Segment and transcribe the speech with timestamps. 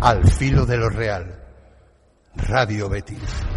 [0.00, 1.34] Al filo de lo real.
[2.34, 3.55] Radio Betis.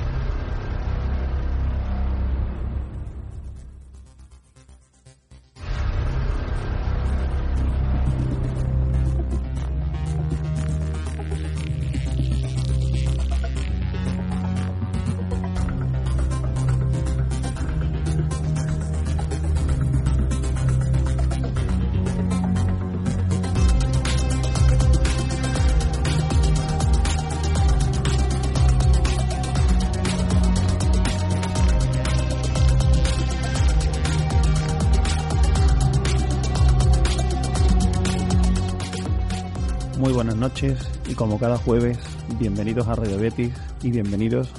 [40.61, 41.97] Y como cada jueves,
[42.37, 44.49] bienvenidos a Radio Betis y bienvenidos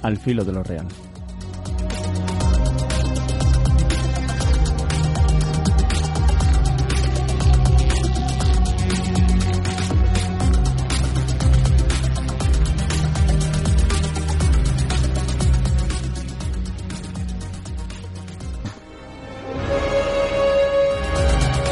[0.00, 0.86] al filo de lo real.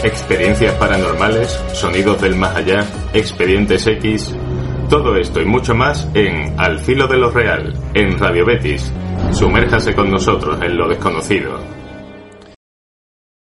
[0.05, 4.35] Experiencias paranormales, sonidos del más allá, expedientes X,
[4.89, 8.93] todo esto y mucho más en Al filo de lo real, en Radio Betis.
[9.33, 11.59] Sumérjase con nosotros en lo desconocido.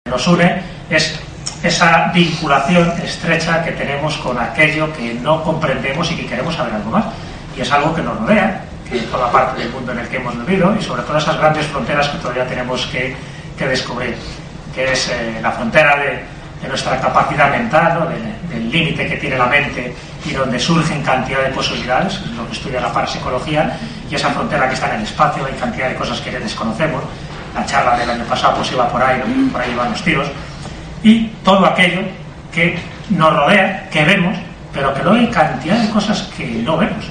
[0.06, 1.20] Nos une es
[1.64, 6.92] esa vinculación estrecha que tenemos con aquello que no comprendemos y que queremos saber algo
[6.92, 7.06] más.
[7.56, 10.38] Y es algo que nos rodea, que forma parte del mundo en el que hemos
[10.46, 13.16] vivido y sobre todo esas grandes fronteras que todavía tenemos que,
[13.58, 14.16] descubrir,
[14.74, 18.31] que es eh, la frontera de de nuestra capacidad mental, del
[18.72, 19.94] límite que tiene la mente
[20.26, 23.78] y donde surgen cantidad de posibilidades, es lo que estudia la parapsicología,
[24.10, 27.04] y esa frontera que está en el espacio, hay cantidad de cosas que desconocemos.
[27.54, 30.28] La charla del año pasado pues iba por ahí, por ahí iban los tiros,
[31.04, 32.02] y todo aquello
[32.54, 34.38] que nos rodea, que vemos,
[34.74, 37.06] pero que luego hay cantidad de cosas que no vemos,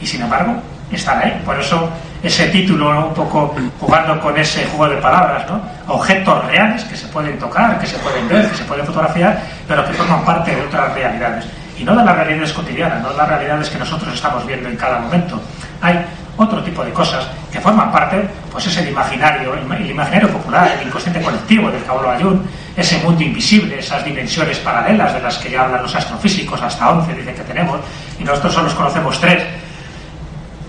[0.00, 1.42] y sin embargo están ahí.
[1.44, 1.88] Por eso
[2.26, 5.60] ese título, un poco jugando con ese juego de palabras, ¿no?
[5.86, 9.86] Objetos reales que se pueden tocar, que se pueden ver, que se pueden fotografiar, pero
[9.86, 11.46] que forman parte de otras realidades.
[11.78, 14.76] Y no de las realidades cotidianas, no de las realidades que nosotros estamos viendo en
[14.76, 15.40] cada momento.
[15.80, 16.04] Hay
[16.36, 20.88] otro tipo de cosas que forman parte, pues es el imaginario, el imaginario popular, el
[20.88, 22.42] inconsciente colectivo del que Ayun,
[22.76, 27.14] ese mundo invisible, esas dimensiones paralelas de las que ya hablan los astrofísicos, hasta 11
[27.14, 27.80] dicen que tenemos,
[28.18, 29.44] y nosotros solo conocemos tres,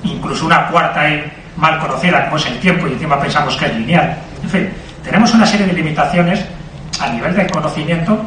[0.03, 1.07] incluso una cuarta
[1.57, 4.17] mal conocida como es el tiempo y encima pensamos que es lineal.
[4.43, 4.69] En fin,
[5.03, 6.45] tenemos una serie de limitaciones
[6.99, 8.21] a nivel de conocimiento,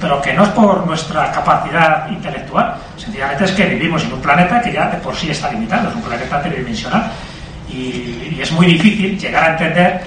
[0.00, 4.60] pero que no es por nuestra capacidad intelectual, sencillamente es que vivimos en un planeta
[4.60, 7.10] que ya de por sí está limitado, es un planeta tridimensional
[7.68, 10.02] y, es muy difícil llegar a entender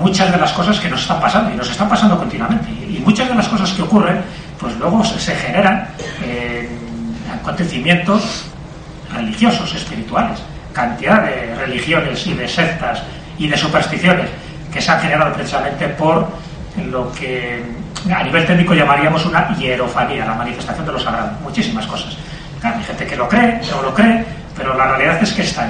[0.00, 3.28] muchas de las cosas que nos están pasando y nos están pasando continuamente y, muchas
[3.28, 4.20] de las cosas que ocurren
[4.58, 5.86] pues luego se, generan
[6.24, 6.68] en
[7.40, 8.46] acontecimientos
[9.12, 10.40] religiosos, espirituales
[10.76, 13.02] cantidad de religiones y de sectas
[13.38, 14.28] y de supersticiones
[14.70, 16.28] que se han generado precisamente por
[16.90, 17.64] lo que
[18.14, 21.30] a nivel técnico llamaríamos una hierofanía, la manifestación de lo sagrado.
[21.42, 22.18] Muchísimas cosas.
[22.62, 24.22] hay gente que lo cree, no lo cree,
[24.54, 25.62] pero la realidad es que está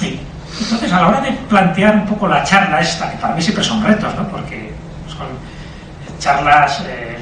[0.00, 0.18] ahí.
[0.60, 3.62] entonces, a la hora de plantear un poco la charla esta, que para mí siempre
[3.62, 4.26] son retos, ¿no?
[4.28, 4.72] porque
[5.08, 5.28] son
[6.18, 7.18] charlas, eh,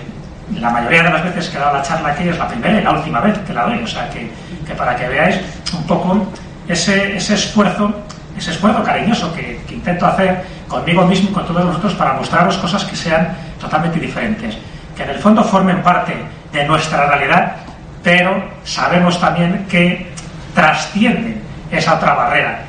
[0.60, 2.84] la mayoría de las veces que he dado la charla aquí es la primera y
[2.84, 4.31] la última vez que la doy, o sea que,
[4.65, 5.41] que para que veáis
[5.72, 6.27] un poco
[6.72, 7.92] ese, esfuerzo,
[8.36, 12.84] ese esfuerzo cariñoso que, intento hacer conmigo mismo y con todos nosotros para mostraros cosas
[12.84, 14.56] que sean totalmente diferentes,
[14.97, 16.14] que en el fondo formen parte
[16.53, 17.56] de nuestra realidad,
[18.03, 20.10] pero sabemos también que
[20.54, 22.62] trascienden esa otra barrera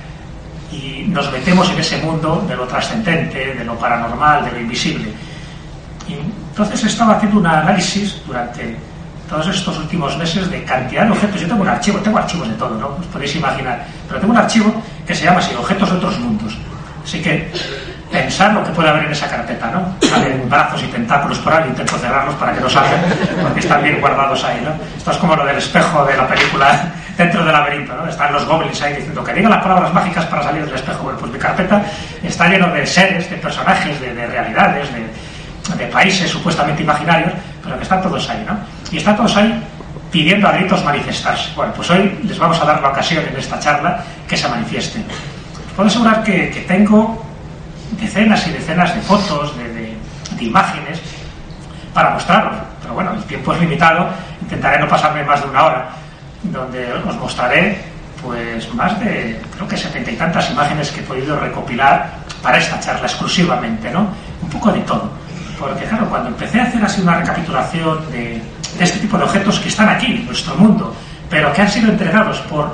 [0.71, 5.09] y nos metemos en ese mundo de lo trascendente, de lo paranormal, de lo invisible.
[6.07, 6.13] Y
[6.49, 8.77] entonces estaba haciendo un análisis durante
[9.31, 11.39] todos estos últimos meses de cantidad de objetos.
[11.39, 12.87] Yo tengo un archivo, tengo archivos de todo, ¿no?
[12.99, 13.79] Os podéis imaginar.
[14.07, 16.57] Pero tengo un archivo que se llama así, objetos de otros mundos.
[17.01, 17.49] Así que
[18.11, 19.95] pensar lo que puede haber en esa carpeta, ¿no?
[20.05, 22.99] Salen brazos y tentáculos por ahí, intento cerrarlos para que no salgan,
[23.41, 24.71] porque están bien guardados ahí, ¿no?
[24.97, 28.05] Esto es como lo del espejo de la película dentro del laberinto, ¿no?
[28.07, 31.03] Están los goblins ahí diciendo que diga las palabras mágicas para salir del espejo.
[31.03, 31.81] Bueno, pues mi carpeta
[32.21, 37.31] está lleno de seres, de personajes, de, de realidades, de, de países supuestamente imaginarios,
[37.63, 38.57] pero que están todos ahí, ¿no?
[38.91, 39.63] Y están todos ahí
[40.11, 41.51] pidiendo a gritos manifestarse.
[41.55, 45.03] Bueno, pues hoy les vamos a dar la ocasión en esta charla que se manifiesten.
[45.03, 47.23] Os puedo asegurar que, tengo
[47.99, 49.95] decenas y decenas de fotos, de,
[50.41, 50.99] imágenes
[51.93, 52.53] para mostraros.
[52.81, 54.09] Pero bueno, el tiempo es limitado,
[54.41, 55.89] intentaré no pasarme más de una hora,
[56.43, 57.77] donde os mostraré
[58.23, 62.11] pues más de, creo que setenta y tantas imágenes que he podido recopilar
[62.41, 64.07] para esta charla exclusivamente, ¿no?
[64.41, 65.11] Un poco de todo.
[65.59, 68.41] Porque claro, cuando empecé a hacer así una recapitulación de,
[68.79, 70.95] este tipo de objetos que están aquí, en nuestro mundo,
[71.29, 72.71] pero que han sido entregados por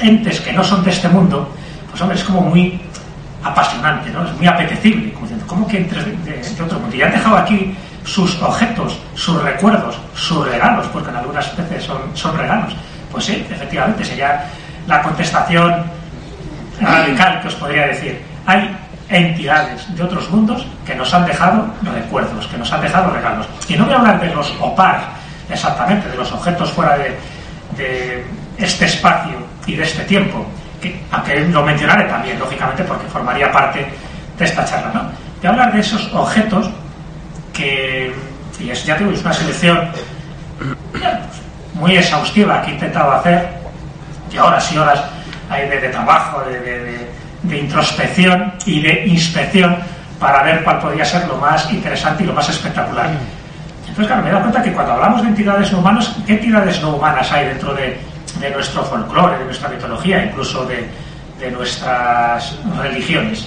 [0.00, 1.48] entes que no son de este mundo,
[1.90, 2.80] pues hombre, es como muy
[3.42, 4.24] apasionante, ¿no?
[4.24, 6.96] Es muy apetecible, como diciendo, ¿cómo que entre de, otro mundo?
[6.96, 11.98] Y han dejado aquí sus objetos, sus recuerdos, sus regalos, porque en algunas veces son,
[12.14, 12.74] son regalos.
[13.10, 14.44] Pues sí, efectivamente, sería
[14.86, 15.84] la contestación
[16.80, 18.22] radical que os podría decir.
[18.46, 18.74] Hay
[19.08, 23.46] entidades de otros mundos que nos han dejado recuerdos, que nos han dejado regalos.
[23.68, 25.00] Y no voy a hablar de los OPAR,
[25.52, 27.16] exactamente, de los objetos fuera de,
[27.76, 28.24] de
[28.58, 30.44] este espacio y de este tiempo,
[30.80, 33.86] que, aunque lo mencionaré también, lógicamente, porque formaría parte
[34.38, 34.90] de esta charla.
[34.92, 35.48] ¿no?
[35.48, 36.70] A hablar de esos objetos
[37.52, 38.14] que,
[38.60, 39.90] y es, ya tengo, una selección
[41.74, 43.48] muy exhaustiva que he intentado hacer,
[44.32, 45.00] y horas y horas
[45.50, 47.08] de, trabajo, de,
[47.42, 49.76] de, introspección y de inspección
[50.18, 53.10] para ver cuál podría ser lo más interesante y lo más espectacular.
[53.92, 56.80] Entonces, claro, me he dado cuenta que cuando hablamos de entidades no humanas, ¿qué entidades
[56.80, 58.00] no humanas hay dentro de,
[58.50, 63.46] nuestro folclore, de nuestra mitología, incluso de, nuestras religiones?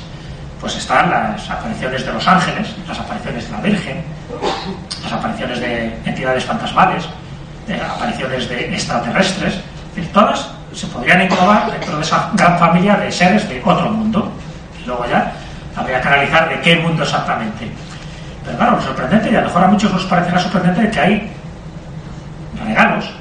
[0.62, 4.04] Pues están las apariciones de los ángeles, las apariciones de la Virgen,
[5.02, 7.06] las apariciones de entidades fantasmales,
[7.66, 9.56] de apariciones de extraterrestres,
[10.14, 14.32] todas se podrían englobar dentro de esa gran familia de seres de otro mundo.
[14.80, 15.34] Y luego ya
[15.76, 17.68] habría que analizar de qué mundo exactamente.
[18.46, 21.32] Pero claro, lo sorprendente, y a lo mejor a muchos nos parecerá sorprendente, que hay
[22.66, 23.12] regalos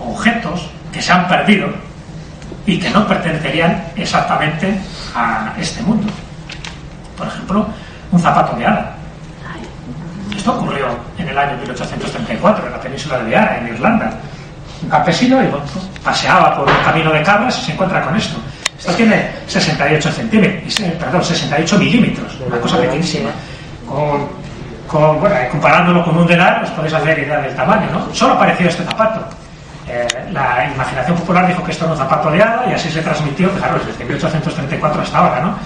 [0.00, 1.68] objetos que se han perdido
[2.66, 4.78] y que no pertenecerían exactamente
[5.14, 6.10] a este mundo.
[7.16, 7.66] Por ejemplo,
[8.10, 8.94] un zapato de hada.
[10.36, 10.86] Esto ocurrió
[11.18, 14.10] en el año 1834 en la península de Beara, en Irlanda.
[14.82, 15.38] Un campesino
[16.02, 18.36] paseaba por un camino de cabras y se encuentra con esto.
[18.78, 23.30] Esto tiene 68 centímetros, eh, perdón, 68 milímetros, una cosa pequeñísima.
[24.92, 28.14] Bueno, comparándolo con un dedal, os podéis hacer idea del tamaño, ¿no?
[28.14, 29.20] Solo apareció este zapato.
[29.86, 33.02] Eh, la imaginación popular dijo que esto era un zapato de hada y así se
[33.02, 35.58] transmitió, claro, desde 1834 hasta ahora, ¿no?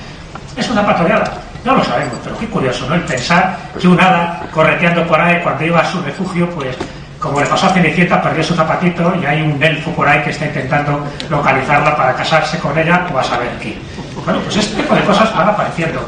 [0.56, 1.31] Es un zapato de hada.
[1.65, 2.94] No lo sabemos, pero qué curioso, ¿no?
[2.94, 6.76] El pensar que un hada correteando por ahí cuando iba a su refugio, pues
[7.19, 10.31] como le pasó a Cenicienta, perdió su zapatito y hay un elfo por ahí que
[10.31, 13.76] está intentando localizarla para casarse con ella o a saber qué.
[14.25, 16.06] Bueno, pues este tipo de cosas van apareciendo.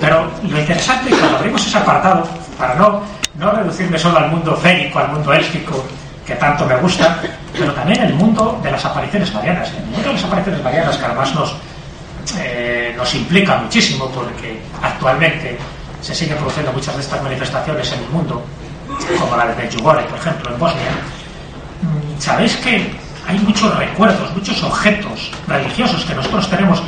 [0.00, 2.26] Pero lo interesante, cuando abrimos ese apartado,
[2.58, 3.02] para no,
[3.38, 5.84] no reducirme solo al mundo férico, al mundo élfico,
[6.26, 7.18] que tanto me gusta,
[7.52, 9.70] pero también el mundo de las apariciones marianas.
[9.70, 11.54] El mundo de las apariciones marianas, que además nos,
[12.38, 15.56] eh, nos implica muchísimo, porque actualmente
[16.00, 18.44] se siguen produciendo muchas de estas manifestaciones en el mundo,
[19.18, 20.90] como la de Medjugorje, por ejemplo, en Bosnia,
[21.82, 22.90] mm, sabéis que
[23.26, 26.82] hay muchos recuerdos, muchos objetos religiosos que nosotros tenemos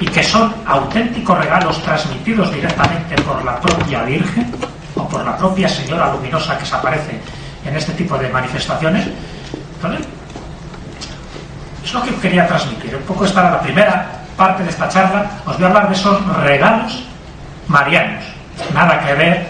[0.00, 4.52] y que son auténticos regalos transmitidos directamente por la propia Virgen
[4.96, 7.20] o por la propia Señora Luminosa que se aparece
[7.64, 9.06] en este tipo de manifestaciones.
[11.84, 12.96] Es lo que quería transmitir.
[12.96, 14.06] Un poco esta era la primera
[14.36, 15.30] parte de esta charla.
[15.46, 17.04] Os voy a hablar de esos regalos
[17.68, 18.24] marianos.
[18.74, 19.48] Nada que ver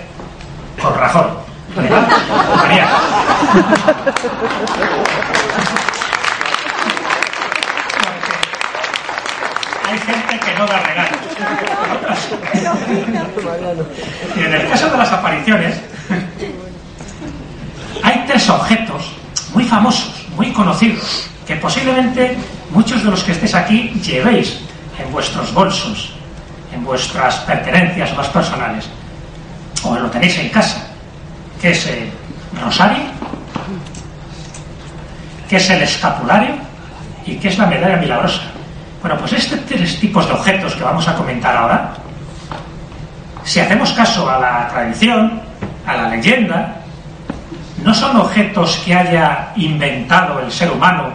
[0.81, 1.43] con Rajoy.
[9.93, 11.21] Hay gente que no da regalos.
[14.35, 15.81] Y en el caso de las apariciones,
[18.03, 19.13] hay tres objetos
[19.53, 22.39] muy famosos, muy conocidos, que posiblemente
[22.71, 24.61] muchos de los que estéis aquí llevéis
[24.99, 26.15] en vuestros bolsos,
[26.73, 28.89] en vuestras pertenencias más personales,
[29.83, 30.87] o lo tenéis en casa
[31.61, 32.11] que es el
[32.65, 33.05] rosario,
[35.51, 36.55] que es el escapulario
[37.27, 38.52] y que es la medalla milagrosa.
[39.03, 41.93] Bueno, pues estos tres tipos de objetos que vamos a comentar ahora,
[43.43, 45.43] si hacemos caso a la tradición,
[45.85, 46.77] a la leyenda,
[47.83, 51.11] no son objetos que haya inventado el ser humano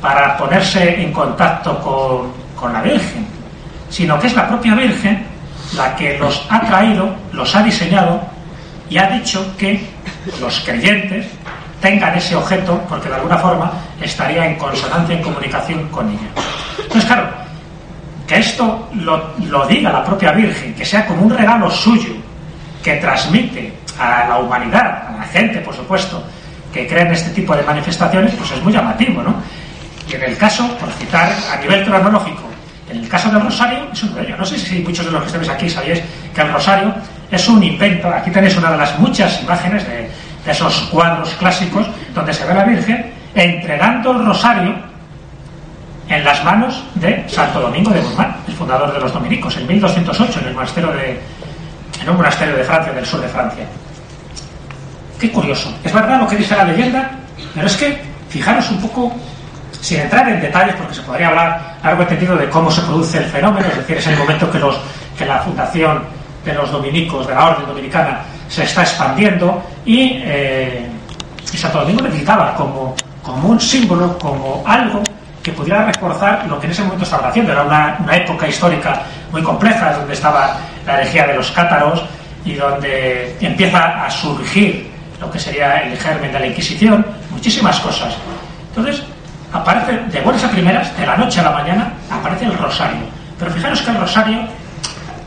[0.00, 3.24] para ponerse en contacto con, con la Virgen,
[3.88, 5.24] sino que es la propia Virgen
[5.76, 8.20] la que los ha traído, los ha diseñado
[8.90, 9.88] y ha dicho que
[10.40, 11.26] los creyentes
[11.80, 16.57] tengan ese objeto porque de alguna forma estaría en consonancia, en comunicación con ella.
[16.88, 17.28] Entonces, claro,
[18.26, 22.14] que esto lo, diga la propia Virgen, que sea como un regalo suyo,
[22.82, 26.24] que transmite a la humanidad, a la gente, por supuesto,
[26.72, 29.34] que cree en este tipo de manifestaciones, pues es muy llamativo, ¿no?
[30.10, 32.44] Y en el caso, por citar a nivel cronológico,
[32.88, 35.48] en el caso del rosario, es un No sé si muchos de los que estáis
[35.50, 36.02] aquí sabéis
[36.34, 36.94] que el rosario
[37.30, 38.08] es un invento.
[38.08, 40.08] Aquí tenéis una de las muchas imágenes de,
[40.46, 44.87] esos cuadros clásicos donde se ve a la Virgen entregando el rosario
[46.08, 50.40] en las manos de Santo Domingo de Guzmán, el fundador de los dominicos, en 1208,
[50.40, 51.20] en el monasterio de,
[52.00, 53.64] en un monasterio de Francia, del sur de Francia.
[55.20, 55.72] Qué curioso.
[55.84, 57.10] Es verdad lo que dice la leyenda,
[57.54, 58.00] pero es que
[58.30, 59.12] fijaros un poco,
[59.80, 63.24] sin entrar en detalles, porque se podría hablar algo entendido de cómo se produce el
[63.24, 64.58] fenómeno, es decir, es el momento que,
[65.26, 66.04] la fundación
[66.44, 70.86] de los dominicos, de la orden dominicana, se está expandiendo y, eh,
[71.44, 72.94] Santo Domingo necesitaba como
[73.42, 75.02] un símbolo, como algo
[75.48, 77.52] que pudiera reforzar lo que en ese momento estaba haciendo.
[77.52, 79.02] Era una, época histórica
[79.32, 82.04] muy compleja, donde estaba la herejía de los cátaros
[82.44, 84.90] y donde empieza a surgir
[85.20, 88.14] lo que sería el germen de la Inquisición, muchísimas cosas.
[88.68, 89.02] Entonces,
[89.52, 93.00] aparece de buenas a primeras, de la noche a la mañana, aparece el rosario.
[93.38, 94.38] Pero fijaros que el rosario,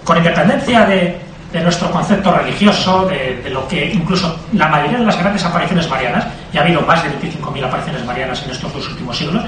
[0.03, 1.19] con independencia de,
[1.61, 6.25] nuestro concepto religioso, de, de, lo que incluso la mayoría de las grandes apariciones marianas,
[6.53, 9.43] y ha habido más de 25.000 apariciones marianas en estos dos últimos siglos,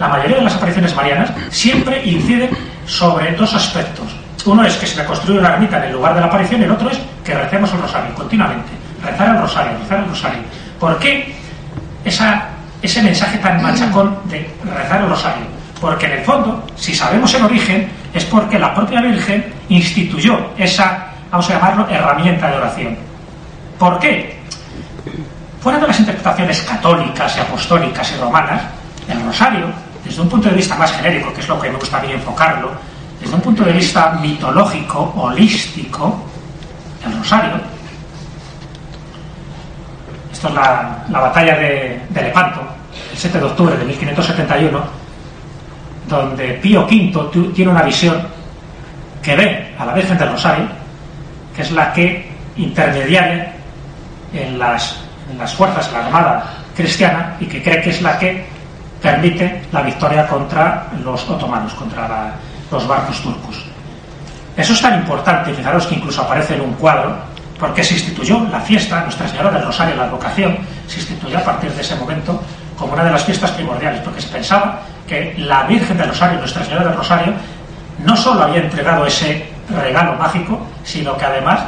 [0.00, 2.48] la mayoría de las apariciones marianas siempre inciden
[2.86, 4.06] sobre dos aspectos.
[4.46, 6.70] Uno es que se reconstruye una ermita en el lugar de la aparición y el
[6.70, 8.70] otro es que recemos el rosario continuamente.
[9.04, 10.40] Rezar el rosario, rezar el rosario.
[10.80, 11.34] ¿Por qué
[12.02, 12.48] esa,
[12.80, 15.44] ese mensaje tan machacón de rezar el rosario?
[15.78, 21.08] Porque en el fondo, si sabemos el origen, es porque la propia Virgen instituyó esa,
[21.30, 22.96] vamos a llamarlo, herramienta de oración.
[23.78, 24.40] ¿Por qué?
[25.60, 28.62] Fuera de las interpretaciones católicas y apostólicas y romanas,
[29.06, 29.66] el rosario,
[30.10, 32.72] desde un punto de vista más genérico, que es lo que me gusta mí enfocarlo,
[33.20, 36.20] desde un punto de vista mitológico, holístico,
[37.06, 37.52] el rosario,
[40.32, 42.60] esto es la, la batalla de, de, Lepanto,
[43.12, 44.82] el 7 de octubre de 1571,
[46.08, 48.20] donde Pío V tiene una visión
[49.22, 50.66] que ve a la Virgen del Rosario,
[51.54, 53.52] que es la que intermediaria
[54.32, 58.18] en las, en las fuerzas de la Armada cristiana y que cree que es la
[58.18, 58.49] que
[59.00, 62.34] permite la victoria contra los otomanos, contra
[62.70, 63.64] los barcos turcos.
[64.56, 67.16] Eso es tan importante, fijaros que incluso aparece en un cuadro,
[67.58, 71.70] porque se instituyó la fiesta, Nuestra Señora del Rosario, la advocación, se instituyó a partir
[71.72, 72.42] de ese momento
[72.76, 76.64] como una de las fiestas primordiales, porque se pensaba que la Virgen del Rosario, Nuestra
[76.64, 77.34] Señora del Rosario,
[78.04, 81.60] no solo había entregado ese regalo mágico, sino que además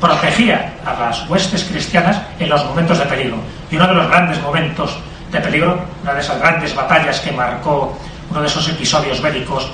[0.00, 3.36] protegía a las huestes cristianas en los momentos de peligro.
[3.70, 4.98] Y uno de los grandes momentos
[5.36, 7.96] de peligro, una de esas grandes batallas que marcó
[8.30, 9.70] uno de esos episodios bélicos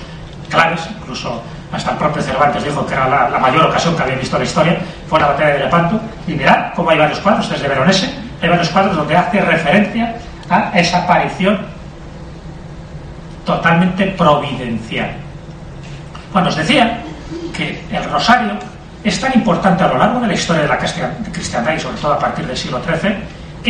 [0.50, 1.42] claves, incluso
[1.73, 4.49] hasta el propio Cervantes dijo que era la, mayor ocasión que había visto en la
[4.49, 4.78] historia,
[5.09, 6.00] fue la batalla de Lepanto.
[6.26, 10.14] Y mirad cómo hay varios cuadros, desde Veronese, hay varios cuadros donde hace referencia
[10.50, 11.59] a esa aparición
[13.47, 15.11] totalmente providencial.
[16.33, 16.99] Bueno, os decía
[17.57, 18.52] que el rosario
[19.02, 22.12] es tan importante a lo largo de la historia de la cristiandad y sobre todo
[22.12, 23.16] a partir del siglo XIII,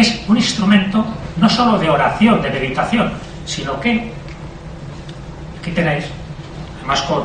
[0.01, 1.05] es un instrumento
[1.37, 3.13] no solo de oración, de meditación,
[3.45, 4.13] sino que,
[5.61, 6.05] aquí tenéis,
[6.79, 7.25] además con,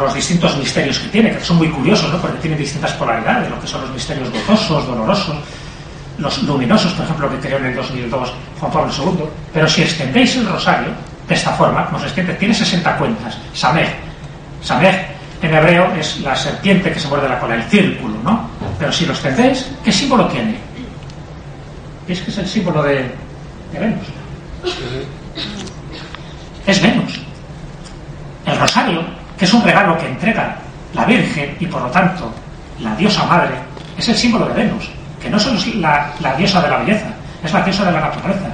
[0.00, 2.18] los distintos misterios que tiene, que son muy curiosos, ¿no?
[2.18, 5.36] porque tiene distintas polaridades, lo que son los misterios gozosos, dolorosos,
[6.16, 10.36] los luminosos, por ejemplo, que creó en el 2002 Juan Pablo II, pero si extendéis
[10.36, 10.88] el rosario
[11.28, 13.90] de esta forma, se extiende, tiene 60 cuentas, Samej.
[14.62, 14.94] Samej
[15.42, 18.48] en hebreo es la serpiente que se muerde la cola, el círculo, ¿no?
[18.78, 20.56] Pero si lo extendéis, ¿qué símbolo tiene?
[22.08, 23.10] Es que es el símbolo de,
[23.72, 24.06] Venus.
[26.66, 27.20] Es Venus.
[28.46, 29.02] El rosario,
[29.38, 30.56] que es un regalo que entrega
[30.94, 32.32] la Virgen y por lo tanto
[32.80, 33.54] la diosa madre,
[33.96, 34.90] es el símbolo de Venus,
[35.20, 37.06] que no solo es la, la diosa de la belleza,
[37.42, 38.48] es la diosa de la naturaleza,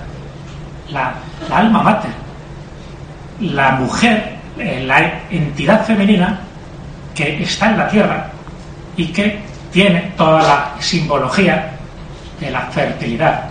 [0.91, 1.15] la,
[1.49, 2.11] la alma mater,
[3.41, 6.41] la mujer, eh, la entidad femenina
[7.15, 8.27] que está en la tierra
[8.97, 9.41] y que
[9.73, 11.78] tiene toda la simbología
[12.41, 13.51] de la fertilidad,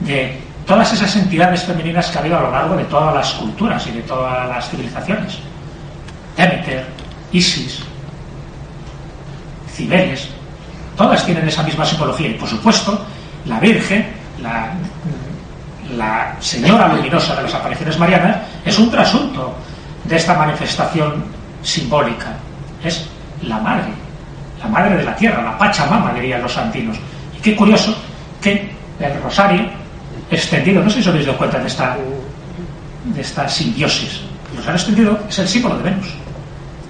[0.00, 3.86] de todas esas entidades femeninas que ha habido a lo largo de todas las culturas
[3.86, 5.38] y de todas las civilizaciones.
[6.36, 6.86] Demeter,
[7.32, 7.80] Isis,
[9.74, 10.28] Cibeles,
[10.96, 13.04] todas tienen esa misma simbología y por supuesto
[13.46, 14.06] la Virgen,
[14.42, 14.72] la,
[15.96, 19.54] la Señora Luminosa de las apariciones marianas, es un trasunto
[20.04, 21.24] de esta manifestación
[21.62, 22.34] simbólica.
[22.84, 23.06] Es
[23.42, 23.88] la madre,
[24.60, 26.96] la madre de la tierra, la Pachamama, dirían los santinos.
[27.36, 27.96] Y qué curioso
[28.40, 29.68] que el rosario
[30.30, 31.96] extendido, no sé si os habéis dado cuenta de esta,
[33.04, 34.22] de esta simbiosis.
[34.50, 36.08] El rosario extendido es el símbolo de Venus.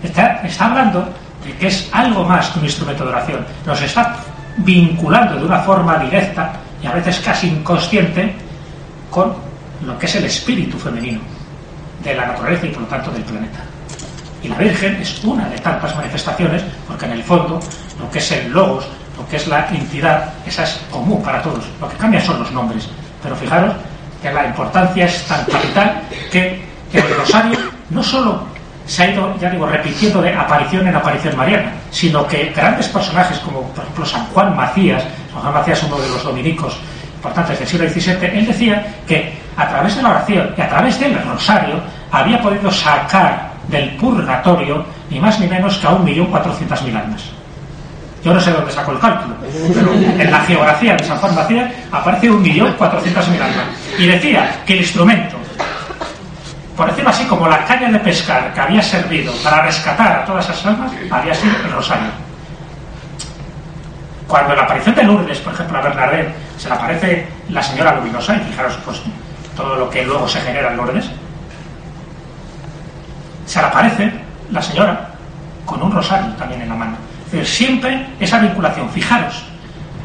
[0.03, 1.09] Está, está hablando
[1.45, 3.47] de que es algo más que un instrumento de oración.
[3.67, 4.17] Nos está
[4.59, 8.35] vinculando de una forma directa y a veces casi inconsciente
[9.11, 9.35] con
[9.85, 11.21] lo que es el espíritu femenino
[12.03, 13.61] de la naturaleza y por lo tanto del planeta.
[14.42, 17.61] Y la Virgen es una de tantas manifestaciones, porque en el fondo
[17.99, 21.64] lo que es el logos, lo que es la entidad, esa es común para todos.
[21.80, 22.88] Lo que cambia son los nombres.
[23.23, 23.75] Pero fijaros
[24.23, 27.59] que la importancia es tan capital que, el rosario
[27.90, 28.42] no solo
[28.87, 33.38] se ha ido, ya digo, repitiendo de aparición en aparición mariana, sino que grandes personajes
[33.40, 36.78] como, por ejemplo, San Juan Macías, San Juan Macías, uno de los dominicos
[37.16, 40.99] importantes del siglo XVII, él decía que a través de la oración y a través
[40.99, 41.75] del rosario
[42.11, 47.23] había podido sacar del purgatorio ni más ni menos que a 1.400.000 almas.
[48.25, 49.37] Yo no sé dónde sacó el cálculo,
[49.73, 53.67] pero en la geografía de San Juan Macías aparece 1.400.000 almas.
[53.97, 55.37] Y decía que el instrumento,
[56.77, 60.45] por decirlo así, como la caña de pescar que había servido para rescatar a todas
[60.49, 62.09] esas almas, había sido el rosario.
[64.27, 68.37] Cuando la aparición de Lourdes, por ejemplo, a Bernardén, se le aparece la señora luminosa,
[68.37, 69.01] y fijaros pues,
[69.57, 71.09] todo lo que luego se genera en Lourdes,
[73.49, 74.12] se le aparece
[74.50, 75.09] la señora
[75.64, 76.97] con un rosario también en la mano.
[77.33, 79.43] Es siempre esa vinculación, fijaros,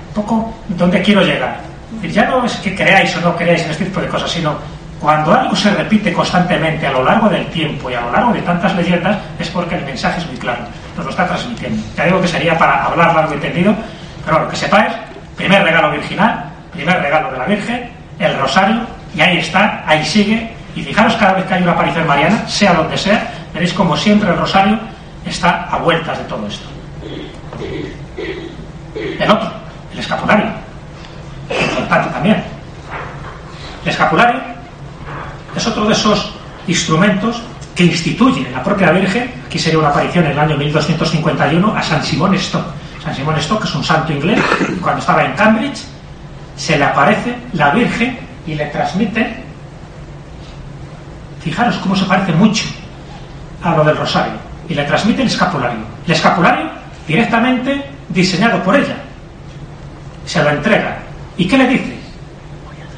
[0.09, 1.57] un poco dónde quiero llegar.
[2.01, 4.55] ya no es que creáis o no creáis en este tipo de cosas, sino
[4.99, 8.41] cuando algo se repite constantemente a lo largo del tiempo y a lo largo de
[8.41, 10.63] tantas leyendas, es porque el mensaje es muy claro,
[10.95, 11.83] nos lo está transmitiendo.
[11.97, 13.75] Ya digo que sería para hablar largo y tendido,
[14.25, 14.93] pero lo que sepáis,
[15.35, 18.81] primer regalo virginal, primer regalo de la Virgen, el rosario,
[19.13, 22.73] y ahí está, ahí sigue, y fijaros cada vez que hay una aparición mariana, sea
[22.73, 24.79] donde sea, veréis como siempre el rosario
[25.25, 26.65] está a vueltas de todo esto.
[29.19, 29.51] El otro,
[29.91, 30.45] el escapulario,
[31.49, 32.43] importante también.
[33.83, 34.41] El escapulario
[35.55, 36.33] es otro de esos
[36.67, 37.41] instrumentos
[37.75, 42.03] que instituye la propia Virgen, aquí sería una aparición en el año 1251, a San
[42.03, 42.65] Simón Stock.
[43.03, 44.39] San Simón Stock es un santo inglés,
[44.81, 45.83] cuando estaba en Cambridge,
[46.55, 49.42] se le aparece la Virgen y le transmite,
[51.43, 52.65] fijaros cómo se parece mucho
[53.61, 54.33] a lo del rosario,
[54.67, 55.79] y le transmite el escapulario.
[56.05, 56.69] El escapulario
[57.07, 58.95] directamente diseñado por ella.
[60.25, 60.99] Se lo entrega.
[61.37, 61.97] ¿Y qué le dice?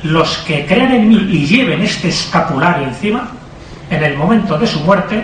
[0.03, 3.29] Los que crean en mí y lleven este escapulario encima,
[3.89, 5.23] en el momento de su muerte,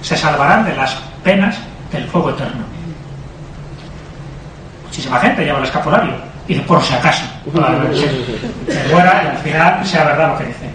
[0.00, 1.56] se salvarán de las penas
[1.92, 2.62] del fuego eterno.
[4.84, 6.12] Muchísima gente lleva el escapulario
[6.46, 7.24] y por si acaso,
[8.68, 10.70] se muera y al final sea verdad lo que dice.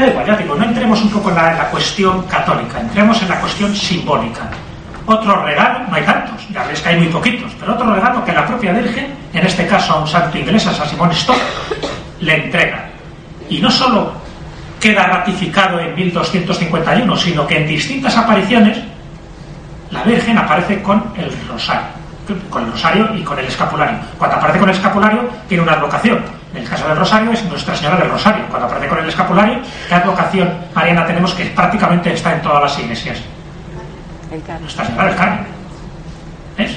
[0.00, 3.38] Da igual, ya digo, no entremos un poco en la, cuestión católica, entremos en la
[3.38, 4.48] cuestión simbólica.
[5.04, 8.32] Otro regalo, no hay tantos, ya veis que hay muy poquitos, pero otro regalo que
[8.32, 11.36] la propia Virgen, en este caso a un santo inglés, a San Simón Stock,
[12.20, 12.88] le entrega.
[13.50, 14.12] Y no solo
[14.80, 18.78] queda ratificado en 1251, sino que en distintas apariciones
[19.90, 22.00] la Virgen aparece con el rosario
[22.48, 23.98] con el rosario y con el escapulario.
[24.16, 26.39] Cuando aparece con el escapulario, tiene una advocación.
[26.54, 28.44] En el caso del rosario es Nuestra Señora del Rosario.
[28.48, 29.58] Cuando aparece con el escapulario,
[29.88, 33.18] ¿qué advocación mariana tenemos que prácticamente está en todas las iglesias?
[34.60, 35.46] Nuestra Señora del Carmen.
[36.58, 36.72] ¿Ves?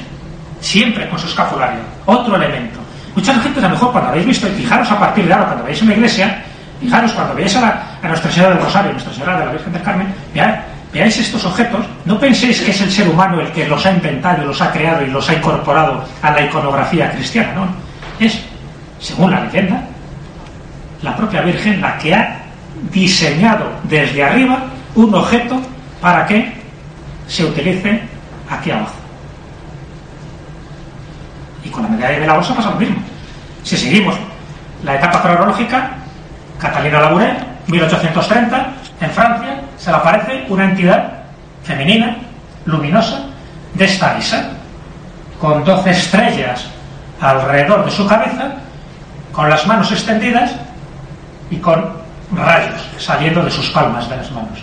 [0.61, 1.79] Siempre con su escapulario.
[2.05, 2.79] Otro elemento.
[3.15, 5.63] Mucha gente, a lo mejor, cuando habéis visto, y fijaros a partir de ahora, cuando
[5.63, 6.43] veáis una iglesia,
[6.79, 9.81] fijaros, cuando veáis a, a Nuestra Señora del Rosario, Nuestra Señora de la Virgen del
[9.81, 10.55] Carmen, mirad,
[10.91, 14.45] veáis estos objetos, no penséis que es el ser humano el que los ha inventado,
[14.45, 17.67] los ha creado y los ha incorporado a la iconografía cristiana, no.
[18.19, 18.39] Es,
[19.03, 19.83] según la leyenda,
[21.01, 22.39] la propia Virgen la que ha
[22.89, 24.59] diseñado desde arriba
[24.95, 25.59] un objeto
[26.01, 26.53] para que
[27.27, 28.01] se utilice
[28.49, 28.95] aquí abajo.
[31.65, 32.95] Y con la medalla de Milagrosa pasa lo mismo.
[33.63, 34.15] Si seguimos
[34.83, 35.91] la etapa cronológica,
[36.57, 37.35] Catalina Labouré,
[37.67, 38.67] 1830,
[39.01, 41.23] en Francia, se le aparece una entidad
[41.63, 42.17] femenina,
[42.65, 43.25] luminosa,
[43.73, 44.49] de esta lisa,
[45.41, 46.67] con doce estrellas
[47.19, 48.62] alrededor de su cabeza,
[49.33, 50.51] con las manos extendidas
[51.49, 51.83] y con
[52.31, 54.59] rayos saliendo de sus palmas de las manos.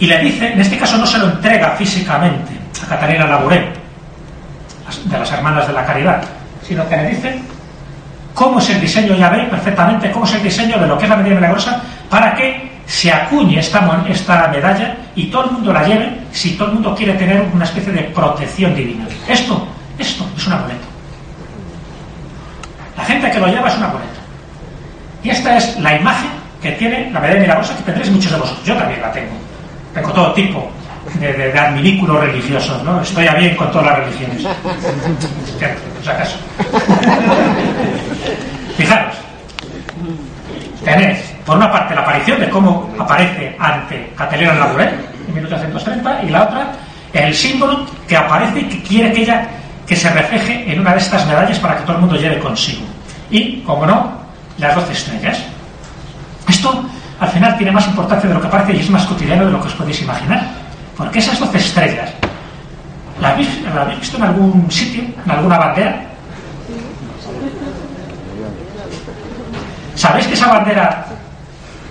[0.00, 3.72] Y le dice, en este caso no se lo entrega físicamente a Catalina Labouré,
[5.04, 6.22] de las Hermanas de la Caridad,
[6.66, 7.40] sino que le dice
[8.34, 11.10] cómo es el diseño, ya veis perfectamente cómo es el diseño de lo que es
[11.10, 15.86] la medalla milagrosa para que se acuñe esta, esta medalla y todo el mundo la
[15.86, 19.06] lleve si todo el mundo quiere tener una especie de protección divina.
[19.28, 19.66] Esto,
[19.98, 20.79] esto es un amuleto.
[23.44, 24.20] Que lleva es un amuleto.
[25.22, 26.30] Y esta es la imagen
[26.62, 28.66] que tiene la medalla milagrosa que tendréis muchos de vosotros.
[28.66, 29.32] Yo también la tengo.
[29.94, 30.70] Tengo todo tipo
[31.18, 33.00] de, de, adminículos religiosos, ¿no?
[33.00, 34.42] Estoy a bien con todas las religiones.
[34.42, 36.36] Por si acaso.
[38.76, 39.14] Fijaros,
[40.84, 44.90] tenéis por una parte la aparición de cómo aparece ante Catalina Labouré
[45.28, 46.72] en 1830 y la otra
[47.12, 49.48] el símbolo que aparece y que quiere que ella
[49.86, 52.82] que se refleje en una de estas medallas para que todo el mundo lleve consigo.
[53.30, 54.12] Y, como no,
[54.58, 55.38] las doce estrellas.
[56.48, 56.84] Esto
[57.20, 59.60] al final tiene más importancia de lo que parece y es más cotidiano de lo
[59.60, 60.48] que os podéis imaginar.
[60.96, 62.10] Porque esas doce estrellas,
[63.20, 66.02] ¿la habéis, ¿la habéis visto en algún sitio, en alguna bandera?
[69.94, 71.06] ¿Sabéis que esa bandera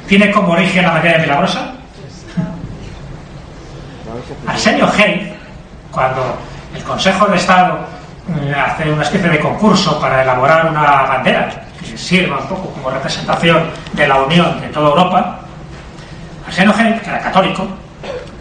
[0.08, 1.73] tiene como origen la medalla milagrosa?
[4.47, 5.32] Arsenio Hayes,
[5.91, 6.38] cuando
[6.75, 7.80] el Consejo de Estado
[8.38, 12.89] eh, hace una especie de concurso para elaborar una bandera que sirva un poco como
[12.92, 13.63] representación
[13.94, 15.39] de la unión de toda Europa,
[16.46, 17.68] Arsenio Hale, que era católico,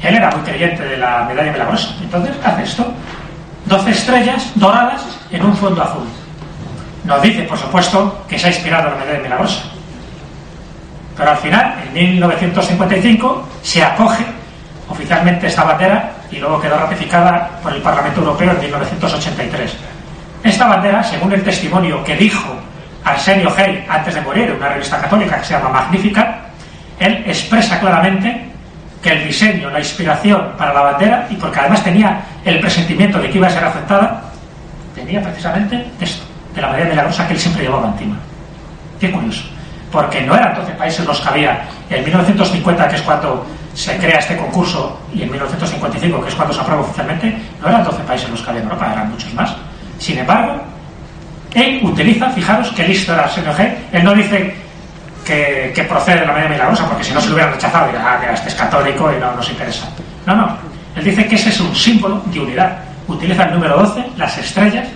[0.00, 1.94] él era muy creyente de la medalla milagrosa.
[2.00, 2.92] Entonces hace esto,
[3.66, 6.06] 12 estrellas doradas en un fondo azul.
[7.04, 9.62] Nos dice, por supuesto, que se ha inspirado en la medalla milagrosa.
[11.16, 14.24] Pero al final, en 1955, se acoge
[14.88, 19.76] oficialmente esta bandera y luego quedó ratificada por el Parlamento Europeo en 1983.
[20.44, 22.54] Esta bandera, según el testimonio que dijo
[23.04, 26.40] Arsenio Hey antes de morir en una revista católica que se llama Magnífica,
[26.98, 28.48] él expresa claramente
[29.02, 33.30] que el diseño, la inspiración para la bandera, y porque además tenía el presentimiento de
[33.30, 34.22] que iba a ser aceptada,
[34.94, 38.16] tenía precisamente esto, de la bandera milagrosa que él siempre llevaba encima.
[39.00, 39.44] Qué curioso.
[39.92, 41.62] Porque no eran 12 países los que había.
[41.88, 43.46] En 1950, que es cuando
[43.78, 47.84] se crea este concurso, y en 1955, que es cuando se aprueba oficialmente, no eran
[47.84, 49.54] 12 países los que había en Europa, eran muchos más.
[49.98, 50.60] Sin embargo,
[51.54, 54.52] él utiliza, fijaros qué listo era el G, él no dice
[55.24, 58.16] que, procede de la manera milagrosa, porque si no se lo hubieran rechazado, diría, ah,
[58.18, 59.88] mira, este es católico y no nos interesa.
[60.26, 60.56] No, no,
[60.96, 62.78] él dice que ese es un símbolo de unidad.
[63.06, 64.88] Utiliza el número 12, las estrellas,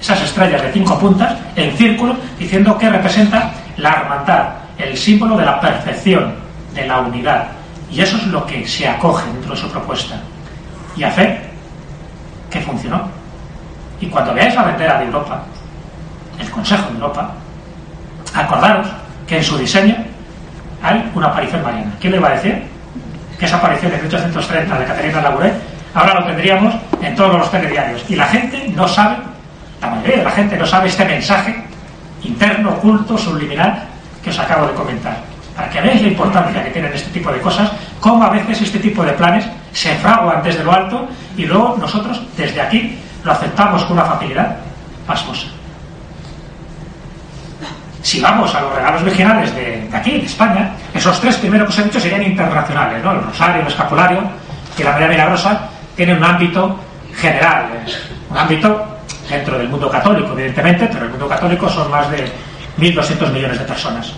[0.00, 5.46] esas estrellas de cinco puntas, en círculo, diciendo que representa la hermandad, el símbolo de
[5.46, 6.32] la perfección,
[6.72, 7.55] de la unidad.
[7.90, 10.20] Y eso es lo que se acoge dentro de su propuesta.
[10.96, 11.14] Y a
[12.50, 13.08] que funcionó.
[14.00, 15.42] Y cuando veáis la bandera de Europa,
[16.38, 17.32] el Consejo de Europa,
[18.34, 18.86] acordaros
[19.26, 19.96] que en su diseño
[20.82, 21.92] hay una aparición mariana.
[22.00, 22.62] ¿Quién le va a decir?
[23.38, 25.52] Que esa aparición de 1830 de Caterina Labouré
[25.94, 28.04] ahora lo tendríamos en todos los telediarios.
[28.08, 29.16] Y la gente no sabe,
[29.80, 31.64] la mayoría de la gente no sabe este mensaje
[32.22, 33.84] interno, oculto, subliminal
[34.22, 35.35] que os acabo de comentar.
[35.56, 38.78] Para que veáis la importancia que tienen este tipo de cosas, cómo a veces este
[38.78, 43.82] tipo de planes se fraguan desde lo alto y luego nosotros desde aquí lo aceptamos
[43.84, 44.56] con una facilidad
[45.06, 45.48] pasmosa.
[48.02, 51.78] Si vamos a los regalos virginales de, aquí, de España, esos tres primeros que os
[51.78, 53.12] he dicho serían internacionales, ¿no?
[53.12, 54.20] El rosario, el escapulario
[54.78, 56.78] y la medalla milagrosa tienen un ámbito
[57.16, 57.66] general,
[58.30, 58.86] un ámbito
[59.28, 62.30] dentro del mundo católico, evidentemente, pero el mundo católico son más de
[62.78, 64.12] 1.200 millones de personas,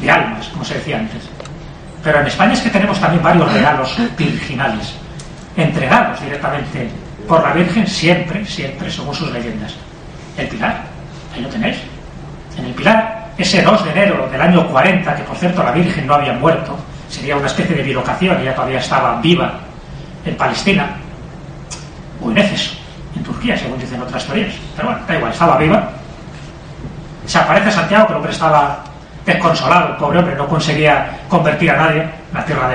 [0.00, 1.22] de almas, como se decía antes.
[2.02, 4.94] Pero en España es que tenemos también varios regalos virginales,
[5.56, 6.88] entregados directamente
[7.26, 9.74] por la Virgen, siempre, siempre, según sus leyendas.
[10.36, 10.82] El Pilar,
[11.34, 11.78] ahí lo tenéis.
[12.56, 16.06] En el Pilar, ese 2 de enero del año 40, que por cierto la Virgen
[16.06, 16.78] no había muerto,
[17.08, 19.58] sería una especie de bilocación, ella todavía estaba viva
[20.24, 20.96] en Palestina,
[22.22, 22.76] o en Éfeso,
[23.14, 24.54] en Turquía, según dicen otras teorías.
[24.76, 25.90] Pero bueno, da igual, estaba viva.
[27.26, 28.84] Se aparece Santiago, pero hombre estaba
[29.26, 32.68] desconsolado, el pobre hombre no conseguía convertir a nadie, la tierra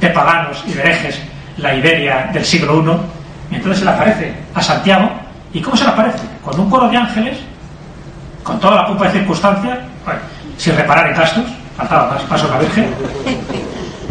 [0.00, 1.20] de, paganos y de herejes,
[1.56, 3.52] la Iberia del siglo I.
[3.52, 5.10] Y entonces se le aparece a Santiago.
[5.52, 6.26] ¿Y cómo se le aparece?
[6.44, 7.38] Con un coro de ángeles,
[8.42, 10.20] con toda la pompa de circunstancia, bueno,
[10.58, 11.44] sin reparar en gastos,
[11.76, 12.94] faltaba más paso la Virgen.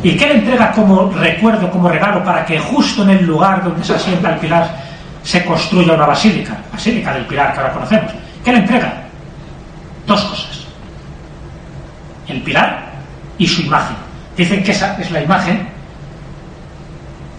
[0.03, 3.83] ¿Y qué le entrega como recuerdo, como regalo, para que justo en el lugar donde
[3.83, 4.85] se asienta el pilar
[5.25, 8.11] se construya una basílica, basílica del Pilar que ahora conocemos.
[8.43, 8.93] ¿Qué le entrega?
[10.05, 10.54] Dos cosas.
[12.27, 12.85] El Pilar
[13.37, 13.95] y su imagen.
[14.35, 15.67] Dicen que esa es la imagen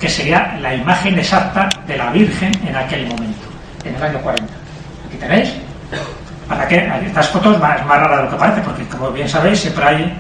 [0.01, 3.49] que sería la imagen exacta de la Virgen en aquel momento,
[3.85, 4.53] en el año 40.
[5.09, 5.55] Aquí tenéis.
[6.49, 6.89] ¿Para qué?
[7.07, 10.15] Estas fotos más, más raras de lo que parece, porque como bien sabéis, siempre hay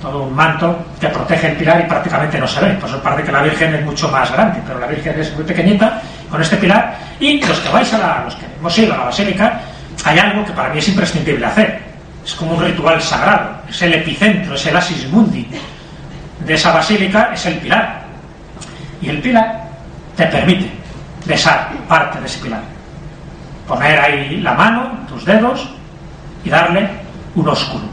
[0.00, 2.74] todo un manto que protege el pilar y prácticamente no se ve.
[2.74, 5.44] Por eso parece que la Virgen es mucho más grande, pero la Virgen es muy
[5.44, 6.96] pequeñita con este pilar.
[7.20, 9.60] Y los que vais a la, los que hemos ido a la basílica,
[10.04, 11.87] hay algo que para mí es imprescindible hacer.
[12.28, 15.48] Es como un ritual sagrado, es el epicentro, es el asis mundi
[16.44, 18.02] de esa basílica, es el pilar.
[19.00, 19.62] Y el pilar
[20.14, 20.70] te permite
[21.24, 22.60] besar parte de ese pilar.
[23.66, 25.70] Poner ahí la mano, tus dedos,
[26.44, 26.86] y darle
[27.34, 27.84] un ósculo,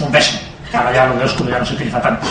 [0.00, 0.36] un beso.
[0.72, 2.26] Ahora ya lo de ósculo ya no se utiliza tanto.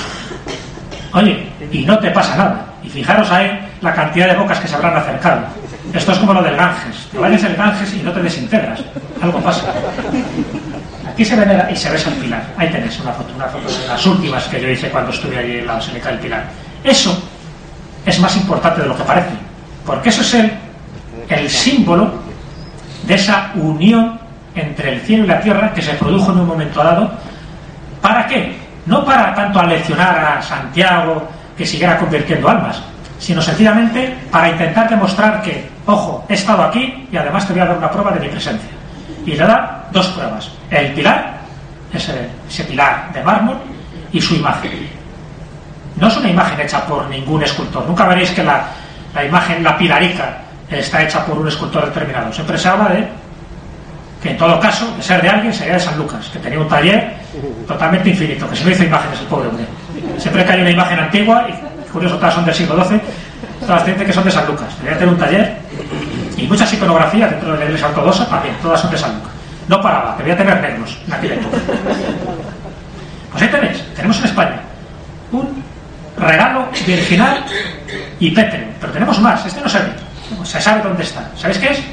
[1.13, 2.65] Oye, y no te pasa nada.
[2.84, 5.43] Y fijaros ahí la cantidad de bocas que se habrán acercado.
[5.93, 7.08] Esto es como lo del Ganges.
[7.10, 8.82] Te vayas el Ganges y no te desintegras.
[9.22, 9.74] Algo pasa.
[11.13, 12.43] Aquí se venera y se besa el pilar.
[12.58, 15.58] Ahí tenéis una foto, una foto de las últimas que yo hice cuando estuve allí
[15.60, 16.45] en la Basílica del Pilar.
[16.84, 17.23] Eso
[18.04, 19.36] es más importante de lo que parece.
[19.86, 20.52] Porque eso es el,
[21.30, 22.15] el símbolo
[23.04, 24.19] de esa unión
[24.56, 27.12] entre el cielo y la tierra que se produjo en un momento dado.
[28.02, 28.58] ¿Para qué?
[28.88, 32.82] No para tanto aleccionar a Santiago que siguiera convirtiendo almas,
[33.19, 37.65] sino sencillamente para intentar demostrar que, ojo, he estado aquí y además te voy a
[37.65, 38.69] dar una prueba de mi presencia.
[39.25, 40.49] Y le da dos pruebas.
[40.69, 41.39] El pilar,
[41.93, 43.57] ese, ese pilar de mármol,
[44.12, 44.89] y su imagen.
[45.95, 47.86] No es una imagen hecha por ningún escultor.
[47.86, 48.65] Nunca veréis que la,
[49.13, 50.38] la imagen, la pilarica
[50.69, 52.31] está hecha por un escultor determinado.
[52.33, 53.07] Siempre se habla de
[54.21, 56.67] que en todo caso, de ser de alguien, sería de San Lucas, que tenía un
[56.67, 57.13] taller
[57.67, 59.65] totalmente infinito, que se hizo imágenes el pobre hombre.
[60.17, 63.01] Siempre que hay una imagen antigua, y curioso, todas son del siglo XII,
[63.67, 64.69] todas dicen que son de San Lucas.
[64.77, 65.57] Debería tener un taller
[66.38, 68.98] y muchas iconografías dentro de la iglesia ortodoxa también, todas son de.
[69.67, 71.58] No paraba, debía tener negros en aquella época.
[73.32, 74.62] Pues ahí tenéis, tenemos en España
[75.32, 75.63] un
[76.17, 77.43] regalo virginal
[78.19, 79.93] y pétreo, pero tenemos más, este no se ve,
[80.43, 81.30] se sabe dónde está.
[81.36, 81.84] ¿Sabéis qué es?